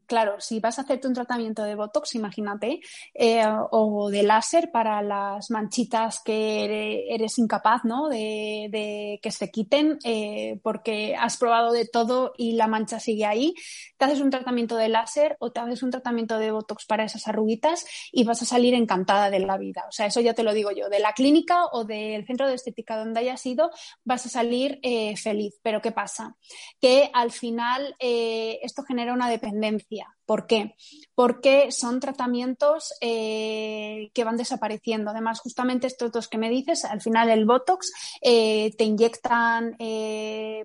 claro, 0.05 0.39
si 0.39 0.59
vas 0.59 0.77
a 0.77 0.83
hacerte 0.83 1.07
un 1.07 1.13
tratamiento 1.13 1.63
de 1.63 1.75
Botox, 1.75 2.15
imagínate, 2.15 2.79
eh, 3.13 3.43
o 3.71 4.09
de 4.09 4.23
láser 4.23 4.71
para 4.71 5.01
las 5.01 5.49
manchitas 5.51 6.21
que 6.23 7.05
eres 7.09 7.37
incapaz 7.37 7.83
¿no? 7.85 8.09
de, 8.09 9.19
que 9.21 9.31
se 9.31 9.51
quiten 9.51 9.99
eh, 10.03 10.59
porque 10.63 11.15
has 11.15 11.37
probado 11.37 11.71
de 11.71 11.87
todo 11.87 12.33
y 12.37 12.53
la 12.53 12.67
mancha 12.67 12.99
sigue 12.99 13.25
ahí, 13.25 13.53
te 13.97 14.05
haces 14.05 14.21
un 14.21 14.29
tratamiento 14.29 14.75
de 14.75 14.89
láser 14.89 15.37
o 15.39 15.51
te 15.51 15.59
haces 15.59 15.83
un 15.83 15.91
tratamiento 15.91 16.37
de 16.37 16.51
Botox 16.51 16.85
para 16.85 17.05
esas 17.05 17.27
arruguitas 17.27 17.85
y 18.11 18.23
vas 18.23 18.41
a 18.41 18.45
salir 18.45 18.73
encantada 18.73 19.29
de 19.29 19.39
la 19.39 19.57
vida. 19.57 19.85
O 19.87 19.91
sea, 19.91 20.05
eso 20.05 20.21
ya 20.21 20.33
te 20.33 20.43
lo 20.43 20.53
digo 20.53 20.71
yo, 20.71 20.89
de 20.89 20.99
la 20.99 21.13
clínica 21.13 21.65
o 21.71 21.85
del 21.85 22.25
centro 22.25 22.47
de 22.47 22.55
estética 22.55 22.97
donde 22.97 23.19
hayas 23.21 23.45
ido, 23.45 23.71
vas 24.03 24.25
a 24.25 24.29
salir 24.29 24.79
feliz. 25.17 25.55
Pero 25.61 25.81
¿qué 25.81 25.91
pasa? 25.91 26.35
Que 26.79 27.09
al 27.13 27.31
final 27.31 27.95
eh, 27.99 28.59
esto 28.61 28.83
genera 28.83 29.13
una 29.13 29.29
dependencia. 29.29 29.94
decía, 29.95 30.14
¿Por 30.25 30.47
qué? 30.47 30.75
Porque 31.13 31.71
son 31.71 31.99
tratamientos 31.99 32.93
eh, 32.99 34.09
que 34.13 34.23
van 34.23 34.37
desapareciendo. 34.37 35.11
Además, 35.11 35.39
justamente 35.39 35.87
estos 35.87 36.11
dos 36.11 36.27
que 36.27 36.37
me 36.37 36.49
dices, 36.49 36.83
al 36.83 37.01
final 37.01 37.29
el 37.29 37.45
Botox 37.45 37.91
eh, 38.21 38.73
te 38.77 38.83
inyectan 38.83 39.75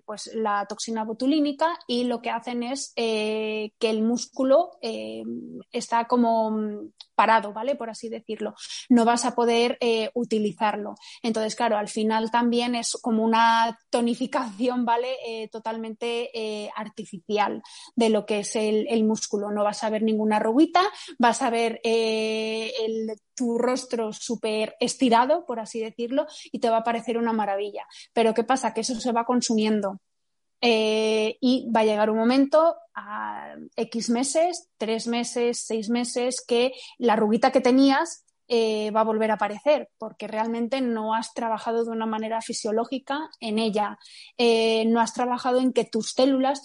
pues 0.05 0.31
la 0.35 0.66
toxina 0.66 1.05
botulínica 1.05 1.79
y 1.87 2.05
lo 2.05 2.20
que 2.23 2.31
hacen 2.31 2.62
es 2.62 2.92
que 2.94 3.73
el 3.81 4.03
músculo 4.03 4.70
está 5.73 6.07
como 6.07 6.90
parado, 7.14 7.53
¿vale? 7.53 7.75
Por 7.75 7.90
así 7.90 8.09
decirlo. 8.09 8.55
No 8.88 9.05
vas 9.05 9.25
a 9.25 9.35
poder 9.35 9.79
utilizarlo. 10.14 10.94
Entonces, 11.23 11.55
claro, 11.55 11.77
al 11.77 11.88
final 11.88 12.31
también 12.31 12.75
es 12.75 12.92
como 13.01 13.25
una 13.25 13.79
tonificación, 13.90 14.85
¿vale? 14.85 15.49
totalmente 15.53 16.70
artificial 16.75 17.62
de 17.94 18.09
lo 18.11 18.27
que 18.27 18.40
es 18.40 18.57
el, 18.57 19.05
músculo. 19.05 19.49
No 19.50 19.64
vas 19.64 19.82
a 19.84 19.90
ver 19.90 20.02
ninguna 20.02 20.36
arruguita, 20.36 20.82
vas 21.18 21.42
a 21.42 21.50
ver 21.50 21.80
eh, 21.84 22.72
tu 23.34 23.58
rostro 23.58 24.12
súper 24.12 24.76
estirado, 24.80 25.44
por 25.46 25.60
así 25.60 25.80
decirlo, 25.80 26.26
y 26.52 26.58
te 26.58 26.70
va 26.70 26.78
a 26.78 26.84
parecer 26.84 27.18
una 27.18 27.32
maravilla. 27.32 27.86
Pero 28.12 28.34
¿qué 28.34 28.44
pasa? 28.44 28.74
Que 28.74 28.82
eso 28.82 28.98
se 29.00 29.12
va 29.12 29.24
consumiendo. 29.24 30.00
Eh, 30.62 31.38
y 31.40 31.70
va 31.74 31.80
a 31.80 31.84
llegar 31.84 32.10
un 32.10 32.18
momento 32.18 32.76
a 32.94 33.54
X 33.76 34.10
meses, 34.10 34.68
tres 34.76 35.06
meses, 35.06 35.64
seis 35.66 35.88
meses, 35.88 36.44
que 36.46 36.72
la 36.98 37.14
arruguita 37.14 37.50
que 37.50 37.62
tenías 37.62 38.24
eh, 38.52 38.90
va 38.90 39.02
a 39.02 39.04
volver 39.04 39.30
a 39.30 39.34
aparecer, 39.34 39.90
porque 39.96 40.26
realmente 40.26 40.80
no 40.80 41.14
has 41.14 41.32
trabajado 41.34 41.84
de 41.84 41.90
una 41.92 42.04
manera 42.04 42.40
fisiológica 42.42 43.30
en 43.38 43.60
ella, 43.60 43.96
eh, 44.36 44.84
no 44.86 45.00
has 45.00 45.14
trabajado 45.14 45.60
en 45.60 45.72
que 45.72 45.84
tus 45.84 46.10
células, 46.10 46.60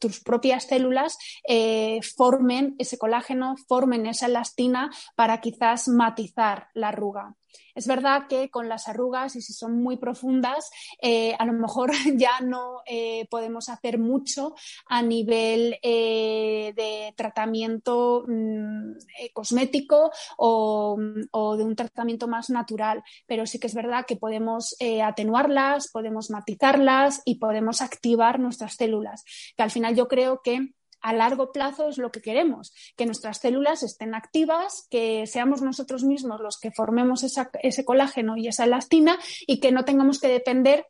tus, 0.00 0.20
propias 0.20 0.64
células, 0.64 1.16
eh, 1.46 2.00
formen 2.16 2.74
ese 2.78 2.98
colágeno, 2.98 3.54
formen 3.68 4.06
esa 4.06 4.26
elastina 4.26 4.90
para 5.14 5.40
quizás 5.40 5.86
matizar 5.86 6.70
la 6.74 6.88
arruga. 6.88 7.36
Es 7.74 7.86
verdad 7.86 8.26
que 8.28 8.50
con 8.50 8.68
las 8.68 8.88
arrugas, 8.88 9.36
y 9.36 9.42
si 9.42 9.52
son 9.52 9.82
muy 9.82 9.96
profundas, 9.96 10.70
eh, 11.00 11.34
a 11.38 11.44
lo 11.44 11.52
mejor 11.52 11.90
ya 12.16 12.40
no 12.40 12.82
eh, 12.86 13.26
podemos 13.30 13.68
hacer 13.68 13.98
mucho 13.98 14.54
a 14.86 15.02
nivel 15.02 15.78
eh, 15.82 16.72
de 16.74 17.14
tratamiento 17.16 18.24
mm, 18.26 18.92
cosmético 19.32 20.10
o, 20.36 20.96
de 20.98 21.64
un 21.64 21.76
tratamiento 21.76 22.28
más 22.28 22.50
natural, 22.50 23.02
pero 23.26 23.46
sí 23.46 23.58
que 23.58 23.66
es 23.66 23.74
verdad 23.74 24.06
que 24.06 24.16
podemos 24.16 24.76
atenuarlas, 25.04 25.88
podemos 25.92 26.30
matizarlas 26.30 27.22
y 27.24 27.36
podemos 27.36 27.80
activar 27.80 28.40
nuestras 28.40 28.74
células, 28.74 29.24
que 29.56 29.62
al 29.62 29.70
final 29.70 29.94
yo 29.94 30.08
creo 30.08 30.40
que 30.42 30.72
a 31.00 31.12
largo 31.12 31.52
plazo 31.52 31.88
es 31.88 31.98
lo 31.98 32.10
que 32.10 32.20
queremos, 32.20 32.72
que 32.96 33.06
nuestras 33.06 33.38
células 33.38 33.82
estén 33.82 34.14
activas, 34.14 34.86
que 34.90 35.26
seamos 35.26 35.62
nosotros 35.62 36.04
mismos 36.04 36.40
los 36.40 36.58
que 36.58 36.70
formemos 36.70 37.24
ese 37.24 37.84
colágeno 37.84 38.36
y 38.36 38.48
esa 38.48 38.64
elastina 38.64 39.18
y 39.46 39.60
que 39.60 39.72
no 39.72 39.84
tengamos 39.84 40.20
que 40.20 40.28
depender 40.28 40.86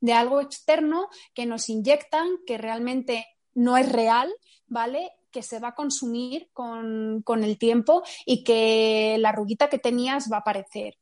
de 0.00 0.12
algo 0.12 0.40
externo 0.40 1.08
que 1.34 1.46
nos 1.46 1.68
inyectan, 1.68 2.28
que 2.46 2.58
realmente 2.58 3.26
no 3.54 3.76
es 3.76 3.90
real, 3.90 4.32
¿vale? 4.66 5.12
que 5.30 5.42
se 5.42 5.58
va 5.58 5.68
a 5.68 5.74
consumir 5.74 6.48
con, 6.52 7.22
con 7.22 7.44
el 7.44 7.58
tiempo 7.58 8.02
y 8.24 8.42
que 8.42 9.16
la 9.18 9.32
ruguita 9.32 9.68
que 9.68 9.78
tenías 9.78 10.30
va 10.32 10.36
a 10.36 10.40
aparecer. 10.40 10.96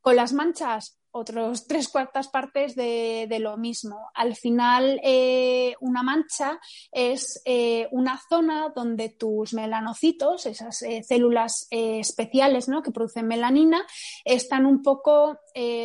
Con 0.00 0.14
las 0.14 0.32
manchas 0.32 1.00
otros 1.16 1.66
tres 1.66 1.88
cuartas 1.88 2.28
partes 2.28 2.74
de, 2.74 3.36
lo 3.40 3.56
mismo. 3.56 4.10
Al 4.14 4.34
final, 4.34 5.00
eh, 5.02 5.74
una 5.80 6.02
mancha 6.02 6.58
es 6.90 7.42
eh, 7.44 7.88
una 7.90 8.20
zona 8.28 8.72
donde 8.74 9.10
tus 9.10 9.52
melanocitos, 9.52 10.46
esas 10.46 10.82
eh, 10.82 11.02
células 11.02 11.66
especiales 11.70 12.68
¿no? 12.68 12.82
que 12.82 12.90
producen 12.90 13.26
melanina, 13.26 13.84
están 14.24 14.64
un 14.66 14.82
poco, 14.82 15.38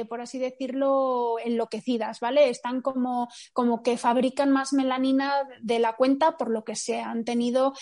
por 0.09 0.21
así 0.21 0.39
decirlo, 0.39 1.37
enloquecidas, 1.43 2.19
¿vale? 2.19 2.49
Están 2.49 2.81
como, 2.81 3.29
como 3.53 3.83
que 3.83 3.97
fabrican 3.97 4.51
más 4.51 4.73
melanina 4.73 5.33
de 5.61 5.79
la 5.79 5.93
cuenta 5.93 6.37
por 6.37 6.49
lo 6.49 6.63
que 6.63 6.75
se 6.75 6.99
han 6.99 7.23
tenido 7.23 7.73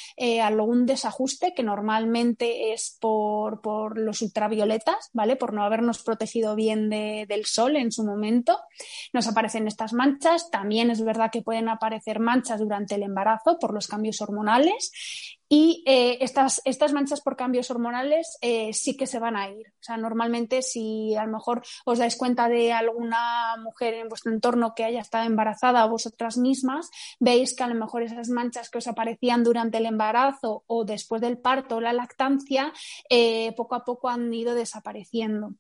algún 0.42 0.86
desajuste 0.86 1.54
que 1.54 1.64
normalmente 1.64 2.74
es 2.74 2.98
por, 3.00 3.62
por 3.62 3.98
los 3.98 4.22
ultravioletas, 4.22 5.10
¿vale? 5.14 5.36
Por 5.36 5.54
no 5.54 5.64
habernos 5.64 6.04
protegido 6.04 6.56
bien 6.56 6.90
del 7.40 7.46
sol 7.46 7.78
en 7.78 7.92
su 7.92 8.04
momento. 8.04 8.60
Nos 9.14 9.28
aparecen 9.28 9.68
estas 9.68 9.94
manchas. 9.94 10.52
También 10.52 10.92
es 10.92 11.02
verdad 11.04 11.32
que 11.32 11.42
pueden 11.42 11.70
aparecer 11.70 12.20
manchas 12.20 12.60
durante 12.60 12.96
el 12.96 13.04
embarazo 13.04 13.58
por 13.60 13.74
los 13.74 13.88
cambios 13.88 14.22
hormonales 14.22 14.92
y 15.52 15.84
eh, 15.88 16.20
estas, 16.22 16.62
estas 16.64 16.94
manchas 16.94 17.22
por 17.22 17.36
cambios 17.36 17.72
hormonales 17.72 18.38
eh, 18.42 18.72
sí 18.72 18.96
que 18.96 19.08
se 19.08 19.18
van 19.18 19.36
a 19.36 19.50
ir. 19.50 19.68
O 19.68 19.84
sea, 19.84 19.98
normalmente 19.98 20.62
si 20.62 21.16
a 21.16 21.26
lo 21.26 21.32
mejor 21.32 21.64
os 21.86 21.98
dais 21.98 22.16
cuenta 22.16 22.48
de 22.48 22.72
alguna 22.72 23.56
mujer 23.58 23.96
en 23.96 24.10
vuestro 24.10 24.32
entorno 24.32 24.76
que 24.76 24.84
haya 24.84 25.02
estado 25.02 25.26
embarazada 25.26 25.84
o 25.86 25.90
vosotras 25.90 26.38
mismas, 26.38 26.92
veis 27.20 27.56
que 27.56 27.64
a 27.64 27.68
lo 27.68 27.74
mejor 27.74 28.04
esas 28.04 28.30
manchas 28.30 28.70
que 28.70 28.78
os 28.78 28.88
aparecían 28.88 29.44
durante 29.44 29.80
el 29.80 29.88
embarazo 29.88 30.64
o 30.68 30.86
después 30.86 31.20
del 31.20 31.40
parto 31.40 31.78
o 31.78 31.82
la 31.82 31.94
lactancia, 31.94 32.72
eh, 33.10 33.52
poco 33.58 33.74
a 33.74 33.84
poco 33.84 34.08
han 34.08 34.32
ido 34.32 34.54
desapareciendo. 34.54 35.56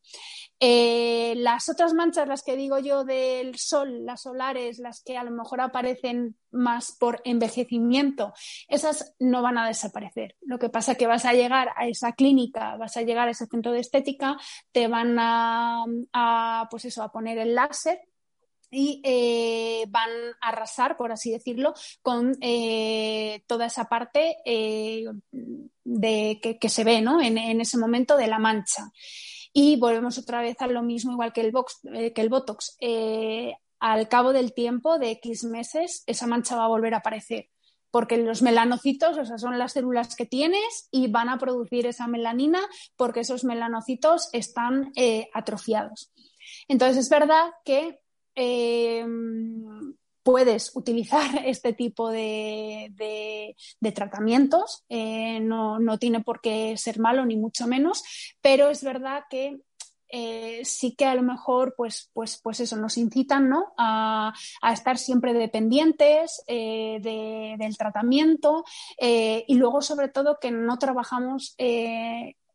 Las 0.61 1.69
otras 1.69 1.93
manchas, 1.93 2.27
las 2.27 2.43
que 2.43 2.55
digo 2.55 2.79
yo 2.79 3.03
del 3.03 3.57
sol, 3.57 4.05
las 4.05 4.23
solares, 4.23 4.79
las 4.79 5.01
que 5.03 5.17
a 5.17 5.23
lo 5.23 5.31
mejor 5.31 5.61
aparecen 5.61 6.35
más 6.51 6.95
por 6.99 7.21
envejecimiento, 7.23 8.33
esas 8.67 9.15
no 9.19 9.41
van 9.41 9.57
a 9.57 9.67
desaparecer. 9.67 10.35
Lo 10.41 10.59
que 10.59 10.69
pasa 10.69 10.93
es 10.93 10.97
que 10.97 11.07
vas 11.07 11.25
a 11.25 11.33
llegar 11.33 11.69
a 11.75 11.87
esa 11.87 12.13
clínica, 12.13 12.75
vas 12.77 12.97
a 12.97 13.01
llegar 13.03 13.27
a 13.27 13.31
ese 13.31 13.45
centro 13.45 13.71
de 13.71 13.79
estética, 13.79 14.37
te 14.71 14.87
van 14.87 15.17
a, 15.19 16.67
pues 16.69 16.85
eso, 16.85 17.03
a 17.03 17.11
poner 17.11 17.37
el 17.37 17.55
láser 17.55 18.01
y 18.71 19.01
eh, 19.03 19.85
van 19.89 20.09
a 20.41 20.49
arrasar, 20.49 20.95
por 20.95 21.11
así 21.11 21.31
decirlo, 21.31 21.73
con 22.01 22.37
eh, 22.41 23.43
toda 23.47 23.65
esa 23.65 23.85
parte 23.85 24.37
eh, 24.45 25.05
de, 25.83 26.57
que, 26.59 26.69
se 26.69 26.83
ve 26.83 27.01
¿no? 27.01 27.21
en, 27.21 27.37
ese 27.61 27.77
momento 27.77 28.15
de 28.15 28.27
la 28.27 28.39
mancha. 28.39 28.91
Y 29.51 29.77
volvemos 29.77 30.17
otra 30.17 30.41
vez 30.41 30.57
a 30.59 30.67
lo 30.67 30.83
mismo, 30.83 31.11
igual 31.11 31.33
que 31.33 31.41
el, 31.41 31.51
box, 31.51 31.79
que 31.81 32.21
el 32.21 32.29
Botox 32.29 32.77
al 33.79 34.09
cabo 34.09 34.33
del 34.33 34.53
tiempo, 34.53 34.99
de 34.99 35.11
X 35.11 35.45
meses, 35.45 36.03
esa 36.05 36.27
mancha 36.27 36.55
va 36.55 36.65
a 36.65 36.69
volver 36.69 36.93
a 36.93 36.97
aparecer. 36.97 37.49
Porque 37.91 38.17
los 38.17 38.41
melanocitos, 38.41 39.17
o 39.17 39.25
sea, 39.25 39.39
son 39.39 39.57
las 39.57 39.73
células 39.73 40.15
que 40.15 40.25
tienes 40.25 40.87
y 40.91 41.07
van 41.07 41.29
a 41.29 41.39
producir 41.39 41.87
esa 41.87 42.07
melanina 42.07 42.59
porque 42.95 43.21
esos 43.21 43.43
melanocitos 43.43 44.29
están 44.31 44.91
eh, 44.95 45.29
atrofiados. 45.33 46.11
Entonces, 46.67 46.97
es 46.97 47.09
verdad 47.09 47.49
que 47.65 47.99
eh, 48.35 49.05
puedes 50.23 50.75
utilizar 50.75 51.29
este 51.45 51.73
tipo 51.73 52.09
de, 52.09 53.55
tratamientos. 53.93 54.83
Eh, 54.89 55.39
no, 55.39 55.79
no, 55.79 55.97
tiene 55.97 56.21
por 56.21 56.41
qué 56.41 56.75
ser 56.77 56.99
malo, 56.99 57.25
ni 57.25 57.35
mucho 57.35 57.67
menos, 57.67 58.03
pero 58.41 58.69
es 58.69 58.83
verdad 58.83 59.23
que 59.29 59.59
eh, 60.11 60.61
sí 60.63 60.95
que 60.95 61.05
a 61.05 61.13
lo 61.13 61.21
mejor, 61.21 61.75
pues, 61.77 62.09
pues, 62.13 62.39
pues 62.41 62.59
eso, 62.59 62.77
nos 62.77 62.97
incitan 62.97 63.47
¿no? 63.47 63.73
a, 63.77 64.33
estar 64.73 64.97
siempre 64.97 65.33
dependientes 65.33 66.43
eh, 66.47 66.99
del 67.57 67.77
tratamiento 67.77 68.63
y 68.99 69.53
luego, 69.55 69.81
sobre 69.81 70.09
todo, 70.09 70.39
que 70.39 70.51
no 70.51 70.79
trabajamos 70.79 71.55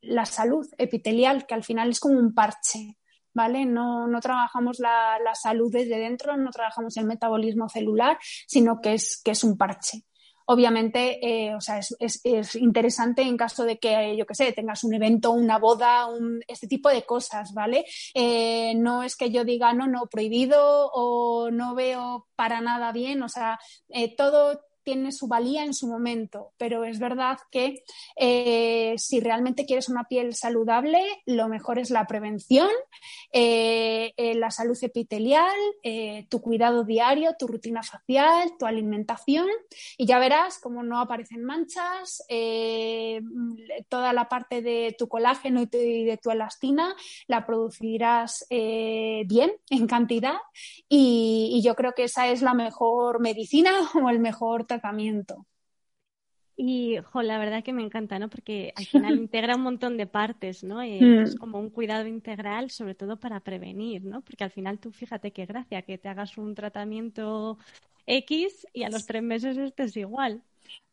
la 0.01 0.27
salud 0.27 0.67
epitelial, 0.79 1.47
que 1.47 1.55
al 1.55 1.65
final 1.65 1.91
es 1.91 2.01
como 2.01 2.19
un 2.19 2.35
parche. 2.35 2.99
¿Vale? 3.35 3.67
No, 3.67 4.07
no 4.07 4.21
trabajamos 4.21 4.79
la, 4.79 5.19
la, 5.19 5.35
salud 5.35 5.71
desde 5.73 5.99
dentro, 5.99 6.37
no 6.37 6.51
trabajamos 6.51 6.97
el 6.97 7.05
metabolismo 7.05 7.69
celular, 7.69 8.17
sino 8.47 8.81
que 8.81 8.95
es, 8.95 9.21
que 9.25 9.33
es 9.33 9.43
un 9.43 9.59
parche. 9.59 10.05
Obviamente, 10.47 11.19
eh, 11.27 11.55
o 11.55 11.61
sea, 11.61 11.79
es, 11.79 12.21
es, 12.23 12.55
interesante 12.55 13.23
en 13.23 13.37
caso 13.37 13.65
de 13.65 13.79
que, 13.79 14.15
yo 14.17 14.27
qué 14.27 14.35
sé, 14.35 14.53
tengas 14.53 14.85
un 14.85 14.93
evento, 14.93 15.31
una 15.31 15.59
boda, 15.59 16.07
un, 16.07 16.43
este 16.47 16.67
tipo 16.67 16.91
de 16.91 17.07
cosas, 17.07 17.55
¿vale? 17.55 17.87
Eh, 18.13 18.75
no 18.77 19.03
es 19.03 19.17
que 19.17 19.31
yo 19.31 19.45
diga, 19.45 19.73
no, 19.73 19.87
no, 19.87 20.07
prohibido 20.07 20.91
o 20.93 21.51
no 21.51 21.75
veo 21.75 22.29
para 22.37 22.61
nada 22.61 22.93
bien, 22.93 23.23
o 23.23 23.29
sea, 23.29 23.59
eh, 23.89 24.15
todo 24.15 24.61
tiene 24.85 25.13
su 25.13 25.27
valía 25.27 25.65
en 25.65 25.75
su 25.75 25.87
momento, 25.87 26.53
pero 26.59 26.85
es 26.85 26.99
verdad 26.99 27.39
que 27.51 27.83
eh, 28.17 28.95
si 28.99 29.21
realmente 29.21 29.65
quieres 29.65 29.89
una 29.89 30.05
piel 30.05 30.35
saludable, 30.35 31.01
lo 31.27 31.49
mejor 31.49 31.79
es 31.79 31.91
la 31.91 32.07
prevención, 32.07 32.69
eh, 33.33 34.13
eh, 34.17 34.35
la 34.35 34.51
salud 34.51 34.79
epitelial, 34.83 35.55
tu 36.29 36.41
cuidado 36.41 36.85
diario, 36.85 37.35
tu 37.39 37.47
rutina 37.47 37.83
facial, 37.83 38.53
tu 38.59 38.67
alimentación 38.67 39.47
y 39.97 40.07
ya 40.07 40.19
verás 40.19 40.59
cómo 40.59 40.83
no 40.83 41.01
aparecen 41.01 41.45
manchas, 41.45 42.25
toda 43.89 44.13
la 44.13 44.29
parte 44.29 44.61
de 44.63 44.95
tu 44.99 45.09
colágeno 45.09 45.63
y 45.63 45.67
de 46.05 46.19
tu 46.23 46.31
elastina 46.31 46.95
la 47.27 47.47
producirás 47.47 48.47
bien, 48.51 49.53
en 49.71 49.87
cantidad 49.87 50.37
y, 50.89 51.51
y 51.55 51.63
yo 51.63 51.75
creo 51.75 51.93
que 51.93 52.05
esa 52.05 52.29
es 52.29 52.43
la 52.43 52.55
mejor 52.55 53.21
medicina 53.21 53.73
o 54.03 54.11
el 54.11 54.19
mejor 54.19 54.65
tratamiento. 54.65 54.74
Y 56.57 56.99
la 57.15 57.39
verdad 57.39 57.65
que 57.65 57.73
me 57.73 57.83
encanta, 57.83 58.19
¿no? 58.21 58.31
Porque 58.31 58.73
al 58.77 58.87
final 58.87 59.17
integra 59.19 59.57
un 59.57 59.63
montón 59.63 59.97
de 59.97 60.07
partes, 60.07 60.63
¿no? 60.63 60.81
Mm. 61.01 61.25
Es 61.25 61.35
como 61.35 61.59
un 61.59 61.69
cuidado 61.71 62.07
integral, 62.07 62.71
sobre 62.71 62.95
todo 62.95 63.19
para 63.19 63.41
prevenir, 63.41 64.05
¿no? 64.05 64.23
Porque 64.23 64.45
al 64.45 64.51
final 64.53 64.79
tú 64.79 64.93
fíjate 64.93 65.33
qué 65.33 65.47
gracia 65.47 65.83
que 65.83 65.99
te 65.99 66.09
hagas 66.09 66.39
un 66.39 66.55
tratamiento 66.55 67.59
X 68.07 68.67
y 68.73 68.85
a 68.85 68.91
los 68.91 69.05
tres 69.05 69.23
meses 69.25 69.57
estés 69.59 69.97
igual. 69.97 70.43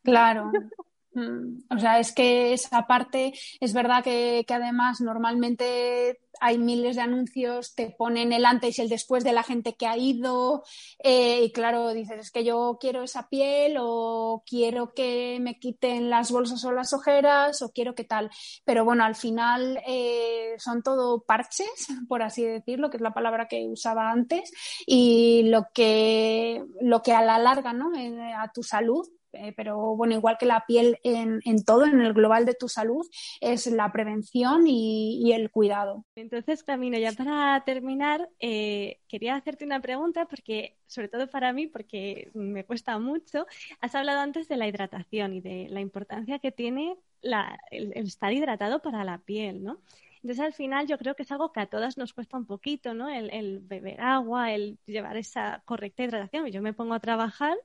Claro. 0.04 0.46
Mm. 1.14 1.64
O 1.70 1.80
sea, 1.80 2.00
es 2.00 2.14
que 2.14 2.54
esa 2.54 2.88
parte 2.88 3.34
es 3.60 3.74
verdad 3.74 4.04
que, 4.04 4.46
que 4.48 4.54
además 4.54 5.02
normalmente 5.02 6.20
hay 6.40 6.58
miles 6.58 6.96
de 6.96 7.04
anuncios, 7.04 7.76
te 7.76 7.92
ponen 7.92 8.34
el 8.34 8.46
antes 8.46 8.80
y 8.80 8.82
el 8.82 8.90
después 8.90 9.24
de 9.24 9.34
la 9.34 9.44
gente 9.44 9.76
que 9.76 9.88
ha 9.88 9.98
ido 9.98 10.64
eh, 11.00 11.44
y 11.44 11.52
claro, 11.52 11.94
dices, 11.94 12.20
es 12.20 12.32
que 12.32 12.44
yo 12.44 12.78
quiero 12.80 13.04
esa 13.04 13.30
piel 13.30 13.76
o 13.80 14.44
quiero 14.46 14.94
que 14.94 15.38
me 15.42 15.60
quiten 15.60 16.10
las 16.10 16.32
bolsas 16.32 16.64
o 16.66 16.72
las 16.72 16.94
ojeras 16.94 17.62
o 17.62 17.72
quiero 17.72 17.94
que 17.94 18.06
tal. 18.06 18.32
Pero 18.66 18.86
bueno, 18.86 19.04
al 19.04 19.16
final 19.16 19.80
eh, 19.86 20.56
son 20.58 20.82
todo 20.82 21.22
parches, 21.22 21.88
por 22.08 22.24
así 22.24 22.44
decirlo, 22.44 22.90
que 22.90 22.98
es 22.98 23.04
la 23.04 23.14
palabra 23.14 23.48
que 23.48 23.68
usaba 23.68 24.12
antes, 24.12 24.52
y 24.88 25.44
lo 25.44 25.68
que, 25.74 26.64
lo 26.82 27.02
que 27.02 27.14
a 27.14 27.22
la 27.22 27.38
larga, 27.38 27.74
¿no? 27.74 27.92
A 28.38 28.52
tu 28.52 28.64
salud 28.64 29.08
eh, 29.34 29.54
pero 29.56 29.96
bueno, 29.96 30.14
igual 30.14 30.38
que 30.40 30.46
la 30.46 30.66
piel 30.66 30.98
en, 31.04 31.42
todo, 31.64 31.86
en 31.86 32.02
el 32.02 32.14
global 32.14 32.46
de 32.46 32.54
tu 32.54 32.68
salud, 32.68 33.08
es 33.40 33.68
la 33.68 33.92
prevención 33.92 34.68
y, 34.68 35.32
el 35.32 35.50
cuidado. 35.50 36.06
Entonces, 36.16 36.64
Camino, 36.64 36.98
ya 36.98 37.14
para 37.14 37.64
terminar, 37.66 38.30
eh, 38.40 39.00
quería 39.08 39.36
hacerte 39.36 39.64
una 39.66 39.80
pregunta, 39.80 40.26
porque, 40.26 40.78
sobre 40.88 41.08
todo 41.08 41.30
para 41.30 41.54
mí, 41.54 41.68
porque 41.68 42.30
me 42.34 42.66
cuesta 42.66 43.00
mucho. 43.00 43.46
Has 43.80 43.96
hablado 43.96 44.20
antes 44.20 44.48
de 44.50 44.58
la 44.58 44.68
hidratación 44.68 45.34
y 45.34 45.42
de 45.42 45.68
la 45.70 45.80
importancia 45.80 46.40
que 46.40 46.52
tiene 46.52 46.98
el, 47.22 47.94
estar 47.96 48.34
hidratado 48.34 48.82
para 48.82 49.04
la 49.04 49.20
piel, 49.20 49.64
¿no? 49.64 49.80
Entonces, 50.24 50.46
al 50.46 50.54
final, 50.54 50.86
yo 50.86 50.98
creo 50.98 51.16
que 51.16 51.24
es 51.24 51.32
algo 51.32 51.52
que 51.52 51.62
a 51.62 51.66
todas 51.66 51.98
nos 51.98 52.14
cuesta 52.14 52.38
un 52.38 52.46
poquito, 52.46 52.94
¿no? 52.94 53.10
El, 53.10 53.60
beber 53.60 54.02
agua, 54.02 54.54
el 54.54 54.78
llevar 54.86 55.18
esa 55.18 55.64
correcta 55.66 56.04
hidratación. 56.04 56.46
Yo 56.48 56.62
me 56.62 56.74
pongo 56.74 56.94
a 56.94 57.00
trabajar 57.00 57.58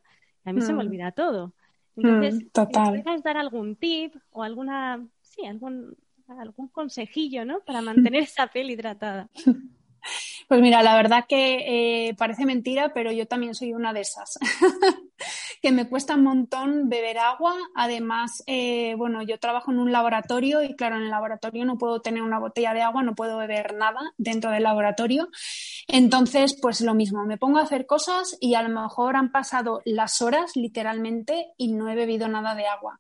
a 0.47 0.53
mí 0.53 0.63
se 0.63 0.73
me 0.73 0.83
mm. 0.83 0.87
olvida 0.87 1.13
todo. 1.13 1.53
Entonces, 1.97 2.37
mm, 2.37 2.49
total. 2.53 3.05
dar 3.23 3.37
algún 3.37 3.77
tip 3.77 4.15
o 4.31 4.43
alguna, 4.43 5.07
sí, 5.21 5.45
algún, 5.45 5.97
algún 6.29 6.69
consejillo, 6.69 7.45
¿no? 7.45 7.61
Para 7.61 7.83
mantener 7.83 8.23
esa 8.23 8.47
piel 8.47 8.71
hidratada. 8.71 9.29
Pues 10.49 10.61
mira, 10.61 10.81
la 10.83 10.95
verdad 10.95 11.25
que 11.29 12.09
eh, 12.09 12.15
parece 12.15 12.47
mentira, 12.47 12.93
pero 12.95 13.11
yo 13.11 13.27
también 13.27 13.55
soy 13.55 13.73
una 13.73 13.93
de 13.93 14.03
esas. 14.03 14.39
que 15.63 15.73
me 15.73 15.89
cuesta 15.89 16.15
un 16.15 16.23
montón 16.23 16.89
beber 16.89 17.19
agua. 17.19 17.57
Además, 17.75 18.43
eh, 18.47 18.95
bueno, 18.97 19.23
yo 19.23 19.39
trabajo 19.39 19.73
en 19.73 19.79
un 19.79 19.93
laboratorio 19.93 20.63
y 20.63 20.77
claro, 20.77 20.97
en 20.97 21.03
el 21.03 21.11
laboratorio 21.11 21.65
no 21.65 21.79
puedo 21.79 22.01
tener 22.01 22.23
una 22.23 22.39
botella 22.39 22.75
de 22.75 22.83
agua, 22.83 23.03
no 23.03 23.15
puedo 23.15 23.39
beber 23.39 23.75
nada 23.75 24.01
dentro 24.17 24.51
del 24.51 24.63
laboratorio. 24.63 25.29
Entonces, 25.89 26.57
pues 26.61 26.81
lo 26.81 26.95
mismo, 26.95 27.25
me 27.25 27.39
pongo 27.39 27.59
a 27.59 27.63
hacer 27.63 27.87
cosas 27.87 28.37
y 28.41 28.55
a 28.55 28.63
lo 28.63 28.69
mejor 28.69 29.17
han 29.17 29.33
pasado 29.33 29.83
las 29.85 30.23
horas 30.23 30.53
literalmente 30.55 31.49
y 31.57 31.73
no 31.73 31.89
he 31.89 31.95
bebido 31.95 32.29
nada 32.29 32.55
de 32.55 32.67
agua. 32.67 32.99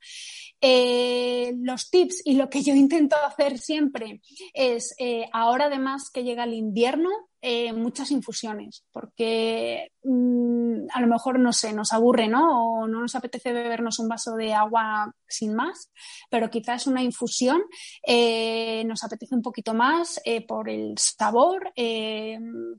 Eh, 0.60 1.52
los 1.60 1.90
tips 1.90 2.22
y 2.24 2.34
lo 2.34 2.48
que 2.48 2.62
yo 2.62 2.74
intento 2.86 3.16
hacer 3.24 3.58
siempre 3.58 4.20
es, 4.54 4.96
ahora 5.32 5.66
además 5.66 6.10
que 6.10 6.24
llega 6.24 6.44
el 6.44 6.54
invierno, 6.54 6.95
eh, 7.42 7.72
muchas 7.72 8.10
infusiones, 8.10 8.84
porque 8.90 9.92
mm, 10.02 10.86
a 10.92 11.00
lo 11.00 11.06
mejor, 11.06 11.38
no 11.38 11.52
sé, 11.52 11.72
nos 11.72 11.92
aburre, 11.92 12.26
¿no? 12.26 12.80
O 12.80 12.88
no 12.88 13.00
nos 13.00 13.14
apetece 13.14 13.52
bebernos 13.52 13.98
un 13.98 14.08
vaso 14.08 14.34
de 14.34 14.52
agua 14.52 15.12
sin 15.28 15.54
más, 15.54 15.92
pero 16.28 16.50
quizás 16.50 16.86
una 16.86 17.02
infusión 17.02 17.62
eh, 18.04 18.82
nos 18.84 19.04
apetece 19.04 19.34
un 19.34 19.42
poquito 19.42 19.74
más 19.74 20.20
eh, 20.24 20.44
por 20.44 20.68
el 20.68 20.94
sabor, 20.98 21.72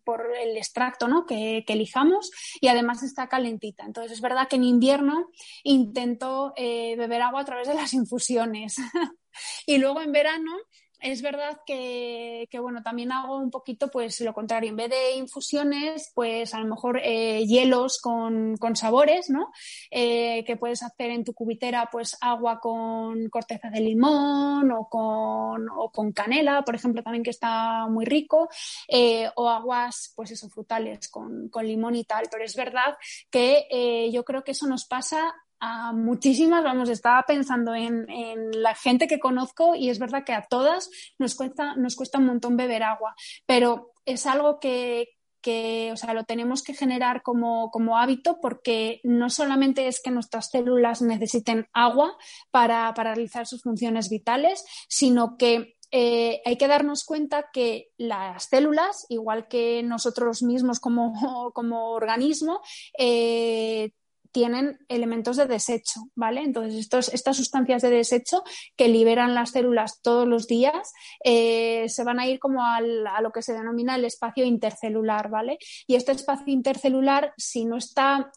por 0.03 0.36
el 0.36 0.58
extracto, 0.58 1.08
¿no? 1.08 1.25
Que, 1.25 1.63
que, 1.65 1.73
elijamos 1.73 2.30
y 2.60 2.67
además 2.67 3.03
está 3.03 3.27
calentita. 3.27 3.86
Entonces, 3.86 4.13
es 4.13 4.21
verdad 4.21 4.47
que 4.49 4.58
en 4.58 4.63
invierno 4.63 5.30
intento 5.63 6.53
beber 6.58 7.21
agua 7.21 7.41
a 7.41 7.45
través 7.45 7.67
de 7.67 7.75
las 7.75 7.93
infusiones. 7.93 8.75
y 9.65 9.77
luego 9.77 10.01
en 10.01 10.12
verano 10.12 10.51
es 10.99 11.21
verdad 11.21 11.62
que, 11.65 12.47
bueno, 12.60 12.81
también 12.81 13.12
hago 13.12 13.38
un 13.38 13.51
poquito 13.51 13.89
pues 13.89 14.19
lo 14.21 14.33
contrario. 14.33 14.69
En 14.69 14.75
vez 14.75 14.89
de 14.89 15.15
infusiones, 15.15 16.12
pues 16.15 16.53
a 16.53 16.60
lo 16.60 16.67
mejor 16.67 16.99
eh, 17.03 17.45
hielos 17.45 17.99
con, 18.01 18.57
sabores, 18.75 19.29
¿no? 19.29 19.51
Eh, 19.91 20.43
que 20.45 20.57
puedes 20.57 20.83
hacer 20.83 21.12
en 21.12 21.23
tu 21.23 21.33
cubitera, 21.33 21.89
pues 21.91 22.17
agua 22.21 22.60
con 22.60 23.29
corteza 23.29 23.69
de 23.69 23.79
limón 23.79 24.71
o 24.71 24.88
con, 24.89 25.67
o 25.69 25.91
con 25.91 26.12
canela, 26.12 26.63
por 26.63 26.75
ejemplo, 26.75 27.03
también 27.03 27.23
que 27.23 27.31
está 27.31 27.88
muy 27.88 28.05
rico, 28.05 28.49
eh, 28.88 29.29
o 29.36 29.49
aguas, 29.49 30.13
pues 30.15 30.31
eso, 30.31 30.49
frutales 30.49 31.07
con, 31.10 31.49
con, 31.49 31.67
limón 31.67 31.95
y 31.95 32.03
tal. 32.03 32.27
Pero 32.31 32.43
es 32.43 32.55
verdad 32.55 32.97
que 33.29 34.10
yo 34.12 34.23
creo 34.23 34.43
que 34.43 34.51
eso 34.51 34.67
nos 34.67 34.86
pasa 34.86 35.33
a 35.60 35.93
muchísimas, 35.93 36.63
vamos, 36.63 36.89
estaba 36.89 37.24
pensando 37.24 37.74
en, 37.74 38.06
la 38.52 38.76
gente 38.76 39.08
que 39.08 39.20
conozco 39.20 39.76
y 39.76 39.89
es 39.89 40.00
verdad 40.00 40.24
que 40.24 40.34
a 40.34 40.43
todas 40.43 40.89
nos 41.17 41.36
cuesta, 41.36 41.76
nos 41.76 41.96
cuesta 41.96 42.17
un 42.17 42.26
montón 42.26 42.58
beber 42.58 42.84
agua, 42.84 43.15
pero 43.46 43.93
es 44.06 44.26
algo 44.26 44.60
que, 44.60 45.10
que 45.41 45.89
o 45.91 45.98
sea, 45.98 46.13
lo 46.13 46.24
tenemos 46.24 46.63
que 46.63 46.74
generar 46.74 47.24
como, 47.24 47.72
como, 47.72 47.98
hábito 47.98 48.39
porque 48.41 49.00
no 49.04 49.30
solamente 49.30 49.88
es 49.88 50.02
que 50.02 50.12
nuestras 50.12 50.50
células 50.50 51.02
necesiten 51.02 51.67
agua 51.74 52.17
para, 52.52 52.93
para 52.93 53.13
realizar 53.13 53.48
sus 53.48 53.63
funciones 53.63 54.10
vitales, 54.10 54.63
sino 54.88 55.38
que 55.38 55.78
eh, 55.91 56.41
hay 56.46 56.58
que 56.58 56.67
darnos 56.67 57.06
cuenta 57.06 57.50
que 57.54 57.91
las 57.98 58.46
células, 58.46 59.06
igual 59.10 59.48
que 59.48 59.84
nosotros 59.84 60.43
mismos 60.43 60.80
como, 60.80 61.13
como 61.54 61.91
organismo, 61.91 62.62
eh, 62.98 63.91
tienen 64.31 64.79
elementos 64.87 65.37
de 65.37 65.45
desecho, 65.45 66.01
¿vale? 66.15 66.41
Entonces, 66.41 66.75
estos, 66.75 67.13
estas 67.13 67.37
sustancias 67.37 67.81
de 67.81 67.89
desecho 67.89 68.43
que 68.75 68.87
liberan 68.87 69.35
las 69.35 69.51
células 69.51 70.01
todos 70.01 70.27
los 70.27 70.47
días 70.47 70.91
eh, 71.23 71.87
se 71.89 72.03
van 72.03 72.19
a 72.19 72.27
ir 72.27 72.39
como 72.39 72.63
a 72.63 72.81
lo 72.81 73.31
que 73.31 73.41
se 73.41 73.53
denomina 73.53 73.95
el 73.95 74.05
espacio 74.05 74.45
intercelular, 74.45 75.29
¿vale? 75.29 75.57
Y 75.87 75.95
este 75.95 76.11
espacio 76.11 76.53
intercelular, 76.53 77.33
si 77.37 77.65
no 77.65 77.77
está 77.77 78.31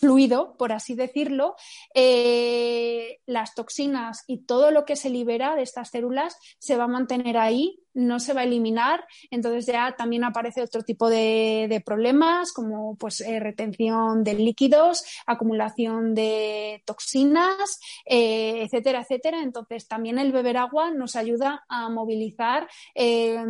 fluido, 0.00 0.56
por 0.56 0.72
así 0.72 0.94
decirlo, 0.94 1.54
eh, 1.94 3.18
las 3.26 3.54
toxinas 3.54 4.24
y 4.26 4.44
todo 4.44 4.70
lo 4.70 4.84
que 4.84 4.96
se 4.96 5.10
libera 5.10 5.54
de 5.54 5.62
estas 5.62 5.90
células 5.90 6.36
se 6.58 6.76
va 6.76 6.84
a 6.84 6.88
mantener 6.88 7.36
ahí 7.36 7.80
no 7.94 8.20
se 8.20 8.32
va 8.32 8.42
a 8.42 8.44
eliminar, 8.44 9.04
entonces 9.30 9.66
ya 9.66 9.94
también 9.96 10.24
aparece 10.24 10.62
otro 10.62 10.82
tipo 10.82 11.08
de, 11.08 11.82
problemas 11.84 12.52
como 12.52 12.96
pues 12.96 13.20
eh, 13.22 13.40
retención 13.40 14.22
de 14.22 14.34
líquidos, 14.34 15.02
acumulación 15.26 16.14
de 16.14 16.82
toxinas, 16.84 17.80
eh, 18.04 18.62
etcétera, 18.62 19.00
etcétera. 19.00 19.42
Entonces 19.42 19.88
también 19.88 20.18
el 20.18 20.30
beber 20.32 20.58
agua 20.58 20.90
nos 20.90 21.16
ayuda 21.16 21.64
a 21.68 21.88
movilizar 21.88 22.68
eh, 22.94 23.42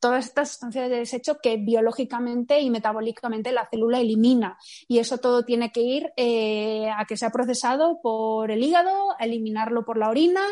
todas 0.00 0.26
estas 0.26 0.50
sustancias 0.50 0.90
de 0.90 0.96
desecho 0.96 1.38
que 1.40 1.56
biológicamente 1.56 2.60
y 2.60 2.70
metabólicamente 2.70 3.52
la 3.52 3.68
célula 3.70 4.00
elimina 4.00 4.58
y 4.88 4.98
eso 4.98 5.18
todo 5.18 5.44
tiene 5.44 5.70
que 5.70 5.82
ir 5.82 6.12
a 6.92 7.04
que 7.06 7.16
sea 7.16 7.30
procesado 7.30 8.00
por 8.02 8.50
el 8.50 8.62
hígado, 8.62 9.12
a 9.18 9.24
eliminarlo 9.24 9.84
por 9.84 9.98
la 9.98 10.08
orina 10.08 10.42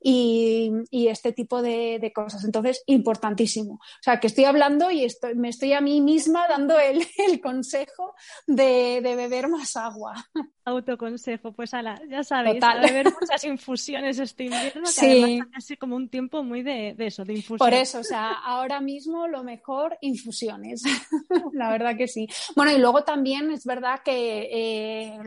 y, 0.00 0.72
este 1.08 1.32
tipo 1.32 1.62
de, 1.62 1.98
de 2.00 2.12
cosas. 2.12 2.44
Entonces 2.44 2.67
es 2.70 2.82
importantísimo. 2.86 3.74
O 3.74 4.02
sea, 4.02 4.20
que 4.20 4.26
estoy 4.26 4.44
hablando 4.44 4.90
y 4.90 5.04
estoy, 5.04 5.34
me 5.34 5.48
estoy 5.48 5.72
a 5.72 5.80
mí 5.80 6.00
misma 6.00 6.46
dando 6.48 6.78
el, 6.78 7.06
el 7.28 7.40
consejo 7.40 8.14
de, 8.46 9.00
de, 9.02 9.16
beber 9.16 9.48
más 9.48 9.76
agua. 9.76 10.14
Autoconsejo, 10.64 11.52
pues 11.52 11.72
ala, 11.72 12.00
ya 12.10 12.22
sabéis, 12.22 12.62
beber 12.82 13.06
muchas 13.20 13.42
infusiones 13.44 14.18
este 14.18 14.44
invierno, 14.44 14.82
que 14.82 14.92
sí. 14.92 15.22
además 15.22 15.68
como 15.78 15.96
un 15.96 16.08
tiempo 16.08 16.42
muy 16.42 16.62
de, 16.62 16.94
de, 16.96 17.06
eso, 17.06 17.24
de 17.24 17.34
infusiones. 17.34 17.58
Por 17.58 17.74
eso, 17.74 18.00
o 18.00 18.04
sea, 18.04 18.32
ahora 18.32 18.80
mismo 18.80 19.26
lo 19.28 19.42
mejor, 19.42 19.96
infusiones. 20.00 20.82
La 21.52 21.70
verdad 21.70 21.96
que 21.96 22.06
sí. 22.06 22.28
Bueno, 22.54 22.72
y 22.72 22.78
luego 22.78 23.04
también 23.04 23.50
es 23.50 23.64
verdad 23.64 24.00
que 24.04 24.48
eh, 24.52 25.18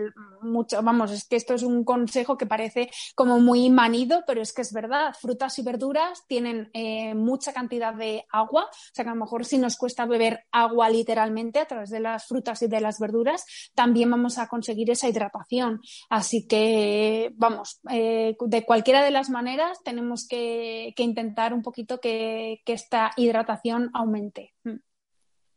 mucho, 0.41 0.81
vamos, 0.81 1.11
es 1.11 1.27
que 1.27 1.35
esto 1.35 1.53
es 1.53 1.63
un 1.63 1.83
consejo 1.83 2.37
que 2.37 2.45
parece 2.45 2.89
como 3.15 3.39
muy 3.39 3.69
manido, 3.69 4.23
pero 4.27 4.41
es 4.41 4.53
que 4.53 4.61
es 4.61 4.73
verdad, 4.73 5.13
frutas 5.19 5.57
y 5.59 5.63
verduras 5.63 6.25
tienen 6.27 6.69
eh, 6.73 7.13
mucha 7.31 7.53
cantidad 7.53 7.93
de 7.93 8.25
agua, 8.29 8.65
o 8.65 8.93
sea 8.93 9.05
que 9.05 9.09
a 9.09 9.13
lo 9.13 9.21
mejor 9.21 9.45
si 9.45 9.57
nos 9.57 9.77
cuesta 9.77 10.05
beber 10.05 10.43
agua 10.51 10.89
literalmente 10.89 11.59
a 11.59 11.65
través 11.65 11.89
de 11.89 12.01
las 12.01 12.27
frutas 12.27 12.61
y 12.61 12.67
de 12.67 12.81
las 12.81 12.99
verduras, 12.99 13.45
también 13.73 14.11
vamos 14.11 14.37
a 14.37 14.47
conseguir 14.47 14.91
esa 14.91 15.07
hidratación. 15.07 15.79
Así 16.09 16.45
que, 16.45 17.31
vamos, 17.35 17.79
eh, 17.89 18.35
de 18.39 18.65
cualquiera 18.65 19.01
de 19.03 19.11
las 19.11 19.29
maneras 19.29 19.79
tenemos 19.83 20.27
que, 20.27 20.93
intentar 20.97 21.53
un 21.53 21.61
poquito 21.61 21.99
que, 21.99 22.61
esta 22.65 23.11
hidratación 23.17 23.89
aumente. 23.93 24.53
Mm. 24.63 24.77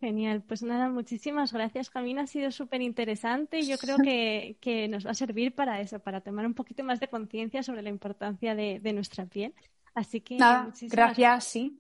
Genial, 0.01 0.43
pues 0.43 0.63
nada, 0.63 0.89
muchísimas 0.91 1.53
gracias, 1.53 1.89
Camina. 1.91 2.23
Ha 2.23 2.27
sido 2.27 2.51
súper 2.51 2.83
interesante 2.83 3.61
y 3.61 3.67
yo 3.67 3.79
creo 3.79 3.97
que, 3.97 4.59
que, 4.61 4.89
nos 4.89 5.07
va 5.07 5.13
a 5.13 5.15
servir 5.15 5.55
para 5.55 5.81
eso, 5.81 6.01
para 6.01 6.21
tomar 6.21 6.45
un 6.45 6.55
poquito 6.55 6.85
más 6.85 7.01
de 7.01 7.09
conciencia 7.09 7.63
sobre 7.63 7.83
la 7.83 7.89
importancia 7.89 8.55
de, 8.55 8.93
nuestra 8.93 9.25
piel. 9.27 9.55
Así 9.95 10.21
que 10.21 10.37
nada, 10.37 10.71
gracias, 10.83 11.45
sí. 11.45 11.79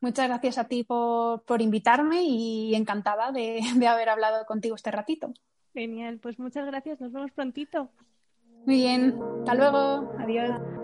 Muchas 0.00 0.28
gracias 0.28 0.58
a 0.58 0.64
ti 0.64 0.84
por, 0.84 1.42
por 1.42 1.62
invitarme 1.62 2.22
y 2.24 2.74
encantada 2.74 3.32
de, 3.32 3.60
de 3.76 3.86
haber 3.86 4.10
hablado 4.10 4.44
contigo 4.46 4.74
este 4.74 4.90
ratito. 4.90 5.32
Genial, 5.72 6.18
pues 6.18 6.38
muchas 6.38 6.66
gracias, 6.66 7.00
nos 7.00 7.12
vemos 7.12 7.32
prontito. 7.32 7.90
Muy 8.66 8.76
bien, 8.76 9.18
hasta 9.40 9.54
luego, 9.54 10.12
adiós. 10.18 10.83